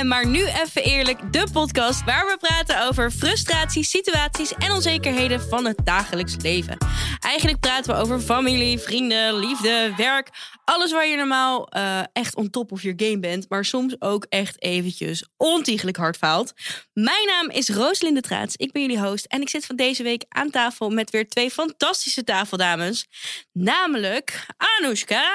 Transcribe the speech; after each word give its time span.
bij 0.00 0.08
Maar 0.08 0.26
Nu 0.26 0.46
Even 0.46 0.82
Eerlijk, 0.82 1.32
de 1.32 1.46
podcast 1.52 2.04
waar 2.04 2.26
we 2.26 2.36
praten 2.36 2.86
over 2.86 3.10
frustraties, 3.10 3.90
situaties 3.90 4.52
en 4.54 4.72
onzekerheden 4.72 5.40
van 5.40 5.64
het 5.64 5.80
dagelijks 5.84 6.36
leven. 6.42 6.76
Eigenlijk 7.18 7.60
praten 7.60 7.94
we 7.94 8.00
over 8.00 8.20
familie, 8.20 8.78
vrienden, 8.78 9.34
liefde, 9.34 9.92
werk, 9.96 10.28
alles 10.64 10.92
waar 10.92 11.06
je 11.06 11.16
normaal 11.16 11.68
uh, 11.76 12.00
echt 12.12 12.36
on 12.36 12.50
top 12.50 12.72
of 12.72 12.82
your 12.82 13.02
game 13.02 13.18
bent, 13.18 13.48
maar 13.48 13.64
soms 13.64 13.96
ook 13.98 14.26
echt 14.28 14.62
eventjes 14.62 15.28
ontiegelijk 15.36 15.96
hard 15.96 16.16
faalt. 16.16 16.52
Mijn 16.92 17.26
naam 17.26 17.50
is 17.50 17.68
Rooslinde 17.68 18.20
Traats, 18.20 18.56
ik 18.56 18.72
ben 18.72 18.82
jullie 18.82 19.00
host 19.00 19.24
en 19.24 19.40
ik 19.40 19.48
zit 19.48 19.66
van 19.66 19.76
deze 19.76 20.02
week 20.02 20.24
aan 20.28 20.50
tafel 20.50 20.90
met 20.90 21.10
weer 21.10 21.28
twee 21.28 21.50
fantastische 21.50 22.24
tafeldames. 22.24 23.06
Namelijk 23.52 24.46
Anoushka 24.56 25.30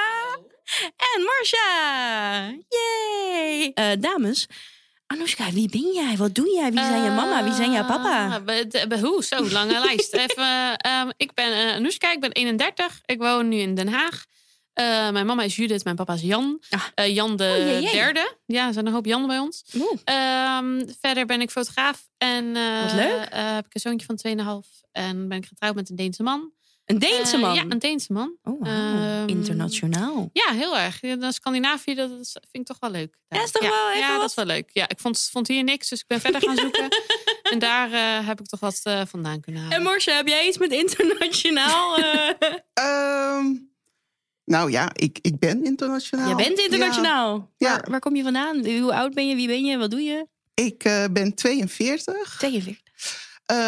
en 0.98 1.24
Marcia. 1.24 2.54
Yay! 2.70 3.72
Uh, 3.76 4.02
dames, 4.02 4.48
Anoushka, 5.08 5.52
wie 5.52 5.70
ben 5.70 5.94
jij? 5.94 6.18
Wat 6.18 6.36
doe 6.36 6.54
jij? 6.56 6.72
Wie 6.72 6.80
zijn 6.80 7.04
je 7.04 7.10
mama? 7.10 7.44
Wie 7.44 7.54
zijn 7.54 7.72
jouw 7.72 7.86
papa? 7.86 8.42
Uh, 8.46 9.02
hoe? 9.02 9.24
Zo, 9.24 9.50
lange 9.50 9.80
lijst. 9.86 10.14
Even, 10.14 10.80
um, 10.92 11.12
ik 11.18 11.34
ben 11.34 11.68
uh, 11.68 11.74
Anoushka, 11.74 12.12
ik 12.12 12.20
ben 12.20 12.32
31. 12.32 13.02
Ik 13.06 13.18
woon 13.18 13.48
nu 13.48 13.58
in 13.58 13.76
Den 13.76 13.88
Haag. 13.88 14.26
Uh, 14.76 15.10
mijn 15.10 15.26
mama 15.26 15.44
is 15.44 15.56
Judith, 15.56 15.84
mijn 15.84 15.96
papa 15.96 16.14
is 16.14 16.22
Jan. 16.22 16.62
Ah. 16.70 17.14
Jan 17.14 17.36
de 17.36 17.44
oh, 17.44 17.58
jee, 17.58 17.82
jee. 17.82 17.92
derde. 17.92 18.36
Ja, 18.46 18.68
er 18.68 18.74
zijn 18.74 18.86
een 18.86 18.94
hoop 18.94 19.06
Jan 19.06 19.28
bij 19.28 19.40
ons. 19.40 19.64
Um, 19.74 20.86
verder 21.02 21.26
ben 21.26 21.42
ik 21.42 21.52
fotograaf. 21.52 22.08
En 22.18 22.54
Wat 22.54 22.94
leuk. 22.94 23.28
heb 23.30 23.66
ik 23.66 23.74
een 23.74 23.82
zoontje 23.82 24.06
van 24.06 24.64
2,5. 24.64 24.88
En 24.92 25.28
ben 25.28 25.38
ik 25.38 25.46
getrouwd 25.46 25.76
met 25.76 25.90
een 25.90 25.96
Deense 25.96 26.24
man. 26.24 26.52
Een 26.86 27.00
Deense 27.00 27.38
man? 27.38 27.50
Uh, 27.50 27.56
ja, 27.56 27.64
een 27.70 27.80
Deense 27.80 28.14
man. 28.14 28.38
Oh, 28.44 28.62
wow. 28.62 29.22
um, 29.22 29.28
Internationaal. 29.28 30.30
Ja, 30.34 30.52
heel 30.52 30.78
erg. 30.78 31.02
Ja, 31.02 31.32
Scandinavië, 31.32 31.96
dat 31.96 32.10
vind 32.32 32.50
ik 32.52 32.66
toch 32.66 32.80
wel 32.80 32.92
leuk. 32.92 33.18
Ja, 33.28 33.44
is 33.44 33.52
toch 33.52 33.64
ja, 33.64 33.70
wel 33.70 33.90
even 33.90 34.00
Ja, 34.00 34.12
wat? 34.12 34.20
dat 34.20 34.30
is 34.30 34.36
wel 34.36 34.46
leuk. 34.46 34.70
Ja, 34.74 34.90
ik 34.90 35.00
vond, 35.00 35.30
vond 35.32 35.48
hier 35.48 35.64
niks, 35.64 35.90
dus 35.90 36.00
ik 36.00 36.08
ben 36.08 36.22
verder 36.22 36.42
gaan 36.42 36.56
zoeken. 36.56 36.88
en 37.52 37.60
daar 37.60 37.90
uh, 37.92 38.28
heb 38.28 38.40
ik 38.40 38.46
toch 38.46 38.60
wat 38.60 38.82
uh, 38.84 39.02
vandaan 39.06 39.40
kunnen 39.40 39.62
halen. 39.62 39.78
En 39.78 39.84
Marcia, 39.84 40.16
heb 40.16 40.28
jij 40.28 40.48
iets 40.48 40.58
met 40.58 40.72
internationaal? 40.72 41.98
um, 41.98 43.72
nou 44.56 44.72
ja, 44.72 44.90
ik, 44.94 45.20
ik 45.22 45.40
ben 45.40 45.64
internationaal. 45.64 46.30
Je 46.30 46.36
bent 46.36 46.60
internationaal? 46.60 47.54
Ja. 47.58 47.70
Waar, 47.70 47.90
waar, 47.90 48.00
kom 48.00 48.16
je 48.16 48.24
vandaan? 48.24 48.66
Hoe 48.66 48.94
oud 48.94 49.14
ben 49.14 49.28
je? 49.28 49.36
Wie 49.36 49.48
ben 49.48 49.66
je? 49.66 49.78
Wat 49.78 49.92
doe 49.92 50.02
je? 50.02 50.28
Ik 50.54 50.84
ben 51.12 51.34
42. 51.34 52.36
42. 52.38 52.82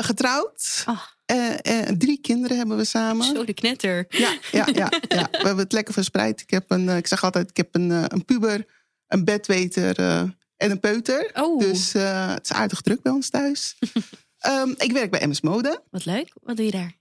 getrouwd. 0.02 0.84
Oh. 0.88 1.16
Uh, 1.32 1.50
uh, 1.50 1.82
drie 1.82 2.22
kinderen 2.22 2.58
hebben 2.58 2.78
we 2.78 2.86
samen. 2.86 3.26
Zo, 3.26 3.46
de 3.46 3.54
knetter. 3.54 4.06
Ja, 4.10 4.38
ja, 4.52 4.68
ja, 4.74 4.92
ja. 5.08 5.28
we 5.32 5.38
hebben 5.38 5.58
het 5.58 5.72
lekker 5.72 5.94
verspreid. 5.94 6.42
Ik, 6.42 6.50
heb 6.50 6.72
een, 6.72 6.86
uh, 6.86 6.98
ik 6.98 7.08
zeg 7.08 7.24
altijd, 7.24 7.50
ik 7.50 7.58
heb 7.58 7.76
een, 7.76 7.90
een 7.90 8.26
puber, 8.26 8.66
een 9.08 9.26
bedweter 9.26 10.00
en 10.58 10.72
een 10.72 10.80
peuter. 10.80 11.32
Oh. 11.34 11.60
Dus 11.60 11.94
het 11.94 12.44
is 12.44 12.54
aardig 12.54 12.82
druk 12.82 13.02
bij 13.02 13.12
ons 13.12 13.30
thuis. 13.30 13.78
um, 14.48 14.76
ik 14.88 14.92
werk 14.92 15.12
bij 15.12 15.28
MS 15.28 15.42
Mode. 15.42 15.84
Wat 15.90 16.06
leuk. 16.06 16.34
Wat 16.42 16.56
doe 16.56 16.66
je 16.66 16.72
daar? 16.72 16.96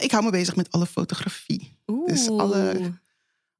ik 0.00 0.10
hou 0.10 0.24
me 0.24 0.30
bezig 0.30 0.56
met 0.56 0.70
alle 0.70 0.86
fotografie. 0.86 1.76
Oeh. 1.86 2.08
Dus 2.08 2.28
alle 2.28 2.92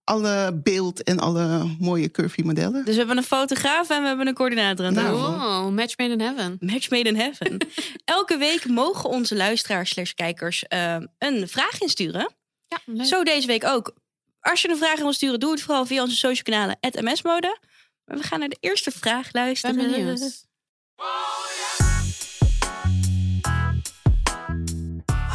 alle 0.08 0.60
beeld 0.62 1.02
en 1.02 1.18
alle 1.18 1.76
mooie 1.78 2.10
curvy 2.10 2.42
modellen. 2.42 2.84
Dus 2.84 2.92
we 2.92 2.98
hebben 2.98 3.16
een 3.16 3.22
fotograaf 3.22 3.90
en 3.90 4.00
we 4.00 4.08
hebben 4.08 4.26
een 4.26 4.34
coördinator 4.34 4.86
aan 4.86 4.94
tafel. 4.94 5.18
Oh, 5.18 5.68
match 5.68 5.96
made 5.96 6.12
in 6.12 6.20
heaven. 6.20 6.56
Match 6.60 6.90
made 6.90 7.08
in 7.08 7.16
heaven. 7.16 7.56
Elke 8.04 8.36
week 8.36 8.68
mogen 8.68 9.10
onze 9.10 9.36
luisteraars 9.36 9.90
slash 9.90 10.12
kijkers 10.12 10.64
uh, 10.68 10.96
een 11.18 11.48
vraag 11.48 11.80
insturen. 11.80 12.34
Ja, 12.66 12.78
leuk. 12.84 13.06
Zo 13.06 13.22
deze 13.22 13.46
week 13.46 13.64
ook. 13.64 13.94
Als 14.40 14.62
je 14.62 14.68
een 14.68 14.76
vraag 14.76 14.98
wil 14.98 15.12
sturen, 15.12 15.40
doe 15.40 15.50
het 15.50 15.62
vooral 15.62 15.86
via 15.86 16.02
onze 16.02 16.16
social 16.16 16.42
kanalen, 16.42 16.78
@msmode. 17.00 17.58
Maar 18.04 18.16
we 18.16 18.22
gaan 18.22 18.38
naar 18.38 18.48
de 18.48 18.56
eerste 18.60 18.90
vraag 18.90 19.32
luisteren. 19.32 19.76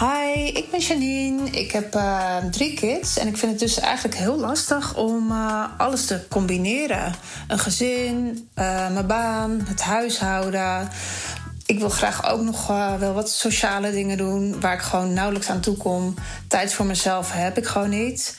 Hi, 0.04 0.44
ik 0.44 0.72
ben 0.72 0.80
Janine. 0.80 1.50
Ik 1.50 1.72
heb 1.72 1.96
uh, 1.96 2.38
drie 2.52 2.74
kids 2.74 3.18
en 3.18 3.28
ik 3.28 3.38
vind 3.38 3.52
het 3.52 3.60
dus 3.60 3.80
eigenlijk 3.80 4.16
heel 4.16 4.38
lastig 4.38 4.98
om 4.98 5.32
uh, 5.32 5.66
alles 5.78 6.06
te 6.06 6.28
combineren. 6.30 7.14
Een 7.48 7.60
gezin, 7.60 8.50
uh, 8.56 8.94
mijn 8.94 9.08
baan, 9.08 9.62
het 9.66 9.82
huishouden. 9.82 10.90
Ik 11.66 11.80
wil 11.80 11.90
graag 11.90 12.32
ook 12.32 12.42
nog 12.42 12.68
wel 13.00 13.14
wat 13.14 13.30
sociale 13.30 13.92
dingen 13.92 14.18
doen 14.18 14.60
waar 14.60 14.74
ik 14.74 14.82
gewoon 14.82 15.14
nauwelijks 15.14 15.50
aan 15.50 15.62
toe 15.62 15.78
kom. 15.78 16.14
Tijd 16.48 16.74
voor 16.74 16.86
mezelf 16.86 17.32
heb 17.32 17.58
ik 17.58 17.66
gewoon 17.66 17.90
niet. 17.90 18.38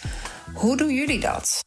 Hoe 0.54 0.76
doen 0.76 0.94
jullie 0.94 1.20
dat? 1.20 1.62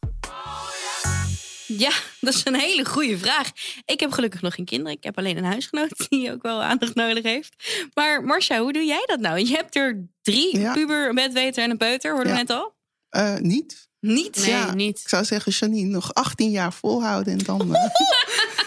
Ja, 1.68 1.92
dat 2.20 2.34
is 2.34 2.44
een 2.44 2.54
hele 2.54 2.84
goede 2.84 3.18
vraag. 3.18 3.50
Ik 3.84 4.00
heb 4.00 4.12
gelukkig 4.12 4.42
nog 4.42 4.54
geen 4.54 4.64
kinderen. 4.64 4.96
Ik 4.96 5.04
heb 5.04 5.18
alleen 5.18 5.36
een 5.36 5.44
huisgenoot 5.44 5.92
die 6.08 6.32
ook 6.32 6.42
wel 6.42 6.62
aandacht 6.62 6.94
nodig 6.94 7.22
heeft. 7.22 7.54
Maar 7.94 8.24
Marcia, 8.24 8.60
hoe 8.60 8.72
doe 8.72 8.84
jij 8.84 9.02
dat 9.06 9.20
nou? 9.20 9.38
Je 9.38 9.54
hebt 9.54 9.76
er 9.76 10.08
drie, 10.22 10.58
ja. 10.58 10.72
puber, 10.72 11.08
een 11.08 11.14
bedweter 11.14 11.62
en 11.62 11.70
een 11.70 11.76
peuter. 11.76 12.12
Hoorden 12.12 12.32
ja. 12.32 12.38
we 12.38 12.44
net 12.46 12.56
al? 12.56 12.76
Uh, 13.10 13.36
niet. 13.36 13.86
Niet? 14.00 14.36
Nee, 14.36 14.50
ja, 14.50 14.74
niet. 14.74 15.00
Ik 15.00 15.08
zou 15.08 15.24
zeggen, 15.24 15.52
Janine, 15.52 15.88
nog 15.88 16.14
18 16.14 16.50
jaar 16.50 16.72
volhouden 16.72 17.32
en 17.32 17.38
dan 17.38 17.74
uh, 17.74 17.84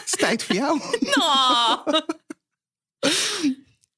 is 0.06 0.12
het 0.12 0.20
tijd 0.20 0.44
voor 0.44 0.56
jou. 0.56 0.80
No. 1.00 1.22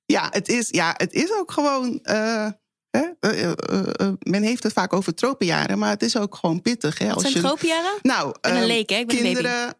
ja, 0.06 0.28
het 0.30 0.48
is, 0.48 0.70
ja, 0.70 0.94
het 0.98 1.14
is 1.14 1.32
ook 1.32 1.52
gewoon... 1.52 2.00
Uh, 2.04 2.50
Uh, 2.96 3.32
uh, 3.34 3.52
uh, 3.72 4.14
men 4.20 4.44
heeft 4.44 4.64
het 4.64 4.74
vaak 4.74 4.94
over 4.94 5.14
tropenjaren, 5.14 5.80
maar 5.80 5.90
het 5.90 6.04
is 6.04 6.18
ook 6.18 6.36
gewoon 6.36 6.62
pittig. 6.62 6.98
Hè? 6.98 7.06
Wat 7.06 7.14
Als 7.14 7.24
zijn 7.24 7.36
je, 7.36 7.42
tropenjaren? 7.42 8.00
Nou, 8.02 8.36
ben 8.42 8.56
een 8.56 8.66
leek, 8.66 8.90
hè? 8.90 8.96
Ik 8.96 9.08
ben 9.08 9.18
kinderen, 9.18 9.76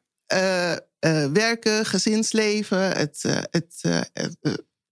werken, 1.34 1.86
gezinsleven, 1.86 2.98
het, 2.98 3.24
het, 3.50 3.82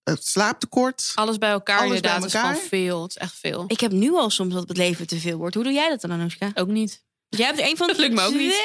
het, 0.04 0.28
slaaptekort. 0.28 1.12
Alles 1.16 1.38
bij 1.38 1.52
elkaar 1.52 1.80
Alles 1.80 1.96
inderdaad 1.96 2.20
bij 2.20 2.30
elkaar. 2.30 2.52
is 2.52 2.58
gewoon 2.58 2.70
veel. 2.70 3.02
Het 3.02 3.10
is 3.10 3.18
echt 3.18 3.36
veel. 3.36 3.64
Ik 3.68 3.80
heb 3.80 3.92
nu 3.92 4.12
al 4.12 4.30
soms 4.30 4.54
dat 4.54 4.68
het 4.68 4.78
leven 4.78 5.08
te 5.08 5.20
veel 5.20 5.38
wordt. 5.38 5.56
Hoe 5.56 5.64
doe 5.64 5.74
jij 5.74 5.90
dat 5.90 6.02
dan, 6.02 6.12
Anoushka? 6.12 6.52
Ook 6.54 6.68
niet. 6.68 7.04
Jij 7.38 7.46
hebt 7.46 7.60
een 7.60 7.78
van 7.78 7.88
de 7.88 7.94
dat 7.94 8.02
lukt 8.02 8.14
me 8.14 8.22
ook 8.22 8.34
niet. 8.34 8.56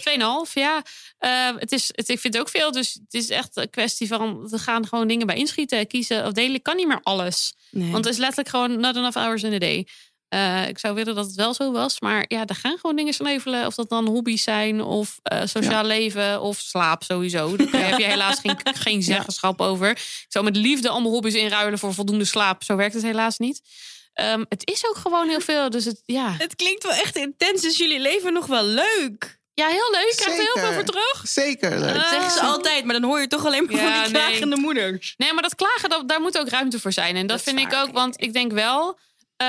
Tweeënhalf, 0.00 0.54
ja. 0.54 0.82
Uh, 1.20 1.60
het 1.60 1.72
is, 1.72 1.90
het, 1.92 2.08
ik 2.08 2.18
vind 2.18 2.34
het 2.34 2.42
ook 2.42 2.48
veel. 2.48 2.72
Dus 2.72 2.92
het 2.92 3.14
is 3.14 3.28
echt 3.28 3.56
een 3.56 3.70
kwestie 3.70 4.08
van... 4.08 4.48
we 4.48 4.58
gaan 4.58 4.86
gewoon 4.86 5.08
dingen 5.08 5.26
bij 5.26 5.36
inschieten, 5.36 5.86
kiezen 5.86 6.26
of 6.26 6.32
delen. 6.32 6.54
Ik 6.54 6.62
kan 6.62 6.76
niet 6.76 6.86
meer 6.86 7.00
alles. 7.02 7.54
Nee. 7.70 7.90
Want 7.90 8.04
het 8.04 8.14
is 8.14 8.20
letterlijk 8.20 8.48
gewoon 8.48 8.80
not 8.80 8.96
enough 8.96 9.16
hours 9.16 9.42
in 9.42 9.52
a 9.52 9.58
day. 9.58 9.86
Uh, 10.34 10.68
ik 10.68 10.78
zou 10.78 10.94
willen 10.94 11.14
dat 11.14 11.26
het 11.26 11.34
wel 11.34 11.54
zo 11.54 11.72
was. 11.72 12.00
Maar 12.00 12.24
ja, 12.28 12.46
er 12.46 12.54
gaan 12.54 12.78
gewoon 12.80 12.96
dingen 12.96 13.14
sneuvelen. 13.14 13.66
Of 13.66 13.74
dat 13.74 13.88
dan 13.88 14.06
hobby's 14.06 14.42
zijn 14.42 14.82
of 14.82 15.18
uh, 15.32 15.40
sociaal 15.44 15.82
ja. 15.82 15.88
leven 15.88 16.40
of 16.40 16.58
slaap 16.58 17.02
sowieso. 17.02 17.56
Daar 17.56 17.88
heb 17.90 17.98
je 17.98 18.04
helaas 18.04 18.40
geen, 18.40 18.56
geen 18.62 19.02
zeggenschap 19.02 19.58
ja. 19.58 19.66
over. 19.66 19.90
Ik 19.90 20.26
zou 20.28 20.44
met 20.44 20.56
liefde 20.56 20.88
allemaal 20.88 21.12
hobby's 21.12 21.34
inruilen 21.34 21.78
voor 21.78 21.94
voldoende 21.94 22.24
slaap. 22.24 22.62
Zo 22.62 22.76
werkt 22.76 22.94
het 22.94 23.02
helaas 23.02 23.38
niet. 23.38 23.60
Um, 24.20 24.44
het 24.48 24.70
is 24.70 24.86
ook 24.88 24.96
gewoon 24.96 25.28
heel 25.28 25.40
veel. 25.40 25.70
Dus 25.70 25.84
het, 25.84 26.02
ja. 26.04 26.34
Het 26.38 26.56
klinkt 26.56 26.82
wel 26.82 26.92
echt 26.92 27.16
intens. 27.16 27.62
Dus 27.62 27.76
jullie 27.76 28.00
leven 28.00 28.32
nog 28.32 28.46
wel 28.46 28.64
leuk. 28.64 29.38
Ja, 29.54 29.66
heel 29.66 29.90
leuk. 29.90 30.10
Ik 30.10 30.16
krijg 30.16 30.38
er 30.38 30.50
heel 30.54 30.62
veel 30.62 30.72
voor 30.72 30.84
terug. 30.84 31.22
Zeker 31.24 31.78
leuk. 31.78 31.94
Dat 31.94 32.08
zeggen 32.08 32.30
ze 32.30 32.40
altijd, 32.40 32.84
maar 32.84 33.00
dan 33.00 33.10
hoor 33.10 33.20
je 33.20 33.26
toch 33.26 33.46
alleen 33.46 33.64
maar 33.64 33.74
ja, 33.74 33.92
van 33.92 34.02
die 34.02 34.12
klagende 34.12 34.56
nee. 34.56 34.64
moeders. 34.64 35.14
Nee, 35.16 35.32
maar 35.32 35.42
dat 35.42 35.54
klagen, 35.54 35.88
dat, 35.88 36.08
daar 36.08 36.20
moet 36.20 36.38
ook 36.38 36.48
ruimte 36.48 36.80
voor 36.80 36.92
zijn. 36.92 37.16
En 37.16 37.26
dat, 37.26 37.36
dat 37.36 37.42
vind 37.54 37.58
ik 37.58 37.74
ook, 37.74 37.92
want 37.92 38.22
ik 38.22 38.32
denk 38.32 38.52
wel... 38.52 38.98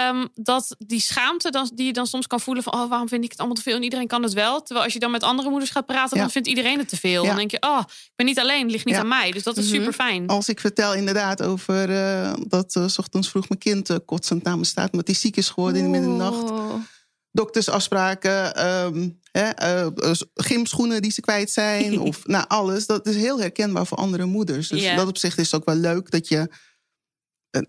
Um, 0.07 0.27
dat 0.33 0.75
die 0.77 0.99
schaamte 0.99 1.49
dan, 1.49 1.71
die 1.73 1.85
je 1.85 1.93
dan 1.93 2.07
soms 2.07 2.27
kan 2.27 2.39
voelen 2.39 2.63
van... 2.63 2.73
oh, 2.73 2.89
waarom 2.89 3.07
vind 3.07 3.23
ik 3.23 3.29
het 3.29 3.39
allemaal 3.39 3.57
te 3.57 3.63
veel 3.63 3.75
en 3.75 3.83
iedereen 3.83 4.07
kan 4.07 4.23
het 4.23 4.33
wel. 4.33 4.61
Terwijl 4.61 4.85
als 4.85 4.93
je 4.93 4.99
dan 4.99 5.11
met 5.11 5.23
andere 5.23 5.49
moeders 5.49 5.71
gaat 5.71 5.85
praten... 5.85 6.17
Ja. 6.17 6.23
dan 6.23 6.31
vindt 6.31 6.47
iedereen 6.47 6.77
het 6.77 6.89
te 6.89 6.97
veel. 6.97 7.21
Ja. 7.21 7.27
Dan 7.27 7.37
denk 7.37 7.51
je, 7.51 7.61
oh, 7.61 7.79
ik 7.87 8.11
ben 8.15 8.25
niet 8.25 8.39
alleen, 8.39 8.61
het 8.61 8.71
ligt 8.71 8.85
niet 8.85 8.95
Ja. 8.95 9.01
aan 9.01 9.07
mij. 9.07 9.31
Dus 9.31 9.43
dat 9.43 9.57
is 9.57 9.65
Mhm. 9.65 9.75
super 9.75 9.93
fijn. 9.93 10.27
Als 10.27 10.49
ik 10.49 10.59
vertel 10.59 10.93
inderdaad 10.93 11.41
over 11.43 11.89
uh, 11.89 12.33
dat 12.47 12.75
uh, 12.75 12.87
s 12.87 12.97
ochtends 12.97 13.29
vroeg 13.29 13.49
mijn 13.49 13.59
kind 13.59 13.89
uh, 13.89 13.97
kotsend 14.05 14.43
naar 14.43 14.57
me 14.57 14.65
staat... 14.65 14.91
omdat 14.91 15.07
hij 15.07 15.15
ziek 15.15 15.35
is 15.37 15.49
geworden 15.49 15.77
in 15.77 15.83
de 15.83 15.89
midden 15.91 16.11
in 16.11 16.17
de 16.17 16.23
nacht. 16.23 16.51
Oh. 16.51 16.73
Doktersafspraken, 17.31 18.65
um, 18.67 19.19
hè, 19.31 19.49
gymschoenen 20.33 21.01
die 21.01 21.11
ze 21.11 21.21
kwijt 21.21 21.51
zijn. 21.51 21.99
of 22.09 22.25
nou, 22.27 22.45
alles. 22.47 22.85
Dat 22.85 23.07
is 23.07 23.15
heel 23.15 23.39
herkenbaar 23.39 23.85
voor 23.87 23.97
andere 23.97 24.25
moeders. 24.25 24.67
Dus 24.67 24.95
dat 24.95 25.07
opzicht 25.07 25.37
is 25.37 25.51
het 25.51 25.61
ook 25.61 25.65
wel 25.67 25.75
leuk 25.75 26.11
dat 26.11 26.27
je... 26.27 26.49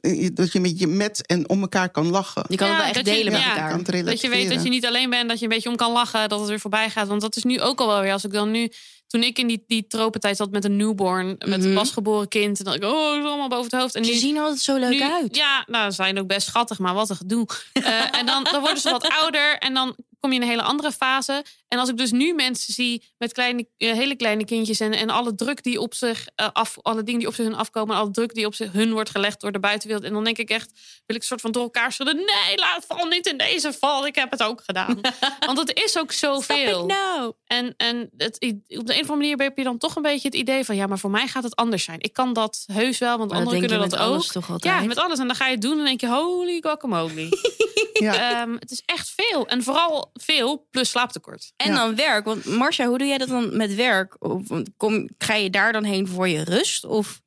eh, 0.01 0.29
Dat 0.33 0.53
je 0.53 0.61
met 0.61 0.79
je 0.79 0.87
met 0.87 1.27
en 1.27 1.49
om 1.49 1.61
elkaar 1.61 1.91
kan 1.91 2.11
lachen. 2.11 2.45
Je 2.49 2.57
kan 2.57 2.67
Ja, 2.67 2.73
het 2.73 2.83
wel 2.83 2.93
echt 2.93 3.05
dat 3.05 3.07
je- 3.07 3.13
delen 3.19 3.33
met 3.33 3.41
ja, 3.43 3.49
elkaar. 3.49 3.69
kan 3.71 3.79
het 3.79 4.07
Dat 4.07 4.21
je 4.21 4.29
weet 4.29 4.49
dat 4.51 4.63
je 4.63 4.69
niet 4.69 4.87
alleen 4.87 5.11
bent, 5.11 5.29
dat 5.29 5.39
je 5.39 5.45
een 5.45 5.51
beetje 5.51 5.69
om 5.69 5.77
kan 5.77 5.93
lachen, 5.93 6.29
dat 6.29 6.41
het 6.41 6.49
weer 6.49 6.61
voorbij 6.61 6.91
gaat. 6.91 7.09
Want 7.09 7.21
dat 7.21 7.37
is 7.37 7.43
nu 7.45 7.61
ook 7.61 7.81
al 7.81 7.87
wel 7.87 8.01
weer. 8.01 8.13
Als 8.13 8.25
ik 8.25 8.33
dan 8.33 8.51
nu, 8.51 8.71
toen 9.07 9.23
ik 9.23 9.39
in 9.39 9.47
die, 9.47 9.65
die 9.67 9.87
tropentijd 9.87 10.37
zat 10.37 10.51
met 10.51 10.65
een 10.65 10.77
newborn, 10.77 11.27
met 11.39 11.49
Mhm. 11.59 11.69
een 11.69 11.75
pasgeboren 11.75 12.29
kind, 12.29 12.59
en 12.59 12.65
dan 12.65 12.75
ik, 12.75 12.85
oh, 12.85 13.17
is 13.19 13.25
allemaal 13.25 13.49
boven 13.49 13.71
het 13.71 13.81
hoofd. 13.81 13.95
En 13.95 14.05
Ze 14.05 14.11
nu, 14.13 14.17
zien 14.17 14.39
altijd 14.39 14.61
zo 14.61 14.77
leuk 14.77 14.91
nu- 14.91 15.03
uit. 15.03 15.37
Ja, 15.37 15.65
nou, 15.67 15.89
ze 15.91 15.95
zijn 15.97 16.19
ook 16.19 16.27
best 16.27 16.47
schattig, 16.47 16.79
maar 16.79 16.95
wat 16.95 17.11
een 17.11 17.17
gedoe. 17.17 17.47
Eh, 17.73 18.19
en 18.19 18.27
dan, 18.27 18.45
dan 18.45 18.61
worden 18.61 18.81
ze 18.81 18.91
wat 18.91 19.09
ouder 19.23 19.59
en 19.59 19.75
dan 19.75 19.97
kom 20.21 20.31
je 20.35 20.37
in 20.41 20.45
een 20.45 20.49
hele 20.57 20.63
andere 20.69 20.93
fase. 20.93 21.45
En 21.69 21.79
als 21.79 21.89
ik 21.89 21.97
dus 21.97 22.11
nu 22.11 22.33
mensen 22.35 22.75
zie 22.75 23.05
met 23.19 23.33
kleine, 23.33 23.67
eh, 23.77 23.93
hele 23.93 24.17
kleine 24.17 24.45
kindjes 24.45 24.81
en, 24.81 24.93
en 24.93 25.11
alle 25.11 25.35
druk 25.35 25.63
die 25.63 25.81
op 25.81 25.95
zich 25.95 26.27
eh, 26.35 26.49
af, 26.53 26.77
alle 26.83 27.03
dingen 27.03 27.19
die 27.21 27.29
op 27.29 27.35
zich 27.35 27.45
hun 27.45 27.55
afkomen, 27.55 27.97
alle 27.97 28.11
druk 28.11 28.35
die 28.35 28.47
op 28.47 28.55
zich 28.55 28.73
hun 28.73 28.93
wordt 28.93 29.11
gelegd 29.11 29.41
door 29.41 29.53
de 29.53 29.59
buitenwereld. 29.61 30.07
En 30.07 30.13
dan 30.13 30.25
denk 30.25 30.39
ik 30.39 30.51
echt, 30.51 30.71
wil 31.07 31.17
ik 31.17 31.23
een 31.23 31.29
soort 31.29 31.41
van 31.41 31.53
door 31.53 31.63
elkaar 31.63 31.93
schudden. 31.93 32.17
Nee, 32.17 32.57
laat 32.57 32.85
val 32.89 33.07
niet 33.07 33.27
in 33.27 33.37
deze 33.37 33.73
val. 33.73 34.07
Ik 34.07 34.15
heb 34.15 34.31
het 34.31 34.43
ook 34.43 34.63
gedaan. 34.67 35.01
Want 35.47 35.59
het 35.59 35.81
is 35.85 35.99
ook 35.99 36.13
zoveel. 36.13 36.87
nou? 36.87 37.33
En, 37.47 37.75
en 37.77 38.11
het, 38.17 38.35
op 38.69 38.87
de 38.87 38.95
een 38.95 39.03
of 39.03 39.06
andere 39.11 39.29
manier 39.31 39.47
heb 39.49 39.57
je 39.59 39.65
dan 39.65 39.79
toch 39.79 39.97
een 39.97 40.03
beetje 40.03 40.29
het 40.29 40.37
idee 40.37 40.65
van 40.65 40.77
ja, 40.77 40.87
maar 40.87 40.99
voor 40.99 41.11
mij 41.11 41.27
gaat 41.29 41.43
het 41.43 41.57
anders 41.57 41.85
zijn. 41.85 42.01
Ik 42.01 42.13
kan 42.13 42.33
dat 42.33 42.65
heus 42.73 42.99
wel, 42.99 43.19
want 43.19 43.31
Maar 43.31 43.39
anderen 43.39 43.61
kunnen 43.61 43.79
dat 43.91 43.99
alles 43.99 44.27
ook. 44.27 44.33
toch 44.33 44.51
altijd? 44.51 44.75
Ja, 44.81 44.87
met 44.87 44.99
alles. 44.99 45.19
En 45.19 45.27
dan 45.27 45.37
ga 45.37 45.45
je 45.47 45.53
het 45.53 45.63
doen 45.63 45.79
en 45.79 45.85
denk 45.85 46.01
je, 46.01 46.09
holy 46.09 46.61
guacamole. 46.61 47.29
Ja. 47.93 48.41
Ehm, 48.41 48.53
het 48.59 48.71
is 48.71 48.83
echt 48.87 49.13
veel. 49.17 49.47
En 49.49 49.63
vooral 49.63 50.11
veel 50.15 50.67
plus 50.71 50.91
slaaptekort. 50.91 51.53
En 51.57 51.71
Ja. 51.73 51.77
dan 51.77 51.95
werk. 51.97 52.25
Want 52.25 52.45
Marcia, 52.45 52.87
hoe 52.87 52.99
doe 52.99 53.07
jij 53.07 53.19
dat 53.19 53.29
dan 53.29 53.57
met 53.57 53.75
werk? 53.75 54.17
Of, 54.19 54.43
kom, 54.77 55.09
ga 55.19 55.35
je 55.35 55.51
daar 55.51 55.73
dan 55.73 55.85
heen 55.85 56.09
voor 56.09 56.29
je 56.29 56.45
rust? 56.45 56.85
Of 56.85 57.21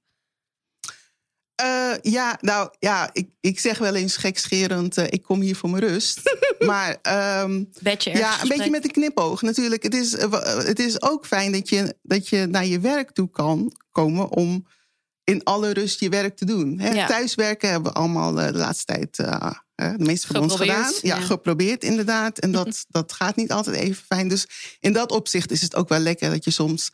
Eh, 1.55 1.93
ja, 2.01 2.37
nou 2.41 2.69
ja, 2.79 3.09
ik, 3.13 3.29
ik 3.41 3.59
zeg 3.59 3.77
wel 3.77 3.95
eens 3.95 4.17
gekscherend, 4.17 4.97
eh, 4.97 5.05
ik 5.09 5.23
kom 5.23 5.41
hier 5.41 5.55
voor 5.55 5.69
mijn 5.69 5.83
rust. 5.83 6.21
Maar 6.65 6.97
ehm, 7.01 7.63
bedje 7.81 8.11
ja, 8.11 8.41
een 8.41 8.47
beetje 8.47 8.69
met 8.69 8.83
een 8.83 8.91
knipoog. 8.91 9.41
Natuurlijk, 9.41 9.83
het 9.83 9.95
is, 9.95 10.15
eh, 10.15 10.55
het 10.65 10.79
is 10.79 11.01
ook 11.01 11.25
fijn 11.25 11.51
dat 11.51 11.69
je, 11.69 11.95
dat 12.01 12.27
je 12.27 12.45
naar 12.45 12.65
je 12.65 12.79
werk 12.79 13.11
toe 13.11 13.29
kan 13.29 13.73
komen 13.91 14.29
om 14.29 14.67
in 15.23 15.43
alle 15.43 15.73
rust 15.73 15.99
je 15.99 16.09
werk 16.09 16.37
te 16.37 16.45
doen. 16.45 16.79
Hè? 16.79 16.89
Ja. 16.89 17.07
Thuiswerken 17.07 17.69
hebben 17.69 17.91
we 17.91 17.97
allemaal 17.97 18.41
eh, 18.41 18.51
de 18.51 18.57
laatste 18.57 18.85
tijd, 18.85 19.19
eh, 19.19 19.51
de 19.75 20.05
meeste 20.05 20.27
van 20.27 20.41
ons 20.41 20.55
gedaan. 20.55 20.91
Ja, 21.01 21.15
ja. 21.17 21.21
geprobeerd 21.21 21.83
inderdaad. 21.83 22.39
En 22.39 22.51
dat, 22.51 22.85
dat 22.89 23.13
gaat 23.13 23.35
niet 23.35 23.51
altijd 23.51 23.75
even 23.75 24.03
fijn. 24.05 24.27
Dus 24.27 24.47
in 24.79 24.93
dat 24.93 25.11
opzicht 25.11 25.51
is 25.51 25.61
het 25.61 25.75
ook 25.75 25.89
wel 25.89 25.99
lekker 25.99 26.29
dat 26.29 26.43
je 26.43 26.51
soms 26.51 26.91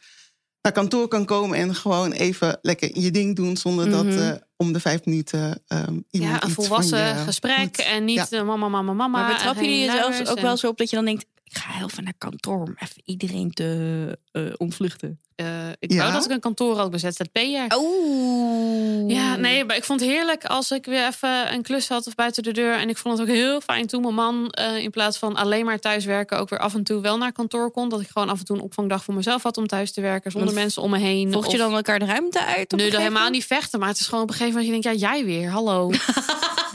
naar 0.65 0.73
kantoor 0.73 1.07
kan 1.07 1.25
komen 1.25 1.57
en 1.57 1.75
gewoon 1.75 2.11
even 2.11 2.59
lekker 2.61 2.99
je 2.99 3.11
ding 3.11 3.35
doen 3.35 3.57
zonder 3.57 3.89
dat 3.89 4.05
eh, 4.05 4.31
om 4.57 4.73
de 4.73 4.79
vijf 4.79 5.05
minuten 5.05 5.63
ehm 5.67 5.99
iemand 6.09 6.31
Ja, 6.31 6.41
een 6.43 6.47
iets 6.47 6.53
volwassen 6.53 6.97
van 6.97 7.17
je 7.17 7.23
gesprek 7.23 7.57
moet. 7.59 7.81
en 7.81 8.05
niet 8.05 8.27
Ja. 8.29 8.37
eh, 8.39 8.45
mama, 8.45 8.67
mama, 8.67 8.93
mama. 8.93 9.07
Maar 9.07 9.33
betrap 9.33 9.55
je 9.55 9.59
geen 9.61 9.79
je 9.79 9.85
zelfs 9.85 10.07
luiers 10.07 10.29
ook 10.29 10.37
en- 10.37 10.43
wel 10.43 10.57
zo 10.57 10.67
op 10.67 10.77
dat 10.77 10.89
je 10.89 10.95
dan 10.95 11.05
denkt... 11.05 11.25
ik 11.45 11.57
ga 11.57 11.71
heel 11.71 11.85
even 11.85 12.03
naar 12.03 12.13
kantoor 12.17 12.59
om 12.61 12.75
even 12.79 13.01
iedereen 13.05 13.51
te 13.51 14.19
eh, 14.31 14.43
ontvluchten. 14.57 15.19
Eh, 15.35 15.69
ik 15.79 15.91
Ja? 15.91 15.97
wou 15.97 16.11
dat 16.11 16.25
ik 16.25 16.31
een 16.31 16.39
kantoor 16.39 16.77
had 16.77 16.89
bij 16.89 16.99
ZZP'er. 16.99 17.77
Oeh. 17.77 19.09
Ja, 19.15 19.35
nee, 19.35 19.65
maar 19.65 19.75
ik 19.75 19.83
vond 19.83 19.99
het 19.99 20.09
heerlijk 20.09 20.45
als 20.45 20.71
ik 20.71 20.85
weer 20.85 21.07
even 21.07 21.53
een 21.53 21.61
klus 21.61 21.87
had 21.87 22.07
of 22.07 22.15
buiten 22.15 22.43
de 22.43 22.51
deur. 22.51 22.73
En 22.73 22.89
ik 22.89 22.97
vond 22.97 23.17
het 23.17 23.29
ook 23.29 23.35
heel 23.35 23.61
fijn 23.61 23.87
toen 23.87 24.01
mijn 24.01 24.13
man 24.13 24.49
eh, 24.49 24.77
in 24.77 24.89
plaats 24.89 25.17
van 25.17 25.35
alleen 25.35 25.65
maar 25.65 25.79
thuiswerken 25.79 26.39
ook 26.39 26.49
weer 26.49 26.59
af 26.59 26.73
en 26.73 26.83
toe 26.83 27.01
wel 27.01 27.17
naar 27.17 27.31
kantoor 27.31 27.71
kon. 27.71 27.89
Dat 27.89 28.01
ik 28.01 28.07
gewoon 28.07 28.29
af 28.29 28.39
en 28.39 28.45
toe 28.45 28.55
een 28.55 28.61
opvangdag 28.61 29.03
voor 29.03 29.13
mezelf 29.13 29.43
had 29.43 29.57
om 29.57 29.67
thuis 29.67 29.91
te 29.91 30.01
werken 30.01 30.31
zonder 30.31 30.49
Want 30.49 30.63
mensen 30.63 30.81
om 30.81 30.89
me 30.89 30.97
heen. 30.97 31.31
Vocht 31.31 31.51
je 31.51 31.57
dan 31.57 31.73
elkaar 31.73 31.99
de 31.99 32.05
ruimte 32.05 32.45
uit? 32.45 32.69
dat 32.69 32.79
gegeven 32.79 32.99
helemaal 32.99 33.29
niet 33.29 33.45
vechten. 33.45 33.79
Maar 33.79 33.89
het 33.89 33.99
is 33.99 34.07
gewoon 34.07 34.23
op 34.23 34.29
een 34.29 34.35
gegeven 34.35 34.59
moment 34.59 34.83
dat 34.83 34.83
je 34.83 34.89
denkt, 34.89 35.03
ja, 35.03 35.15
jij 35.15 35.25
weer, 35.25 35.49
hallo. 35.49 35.91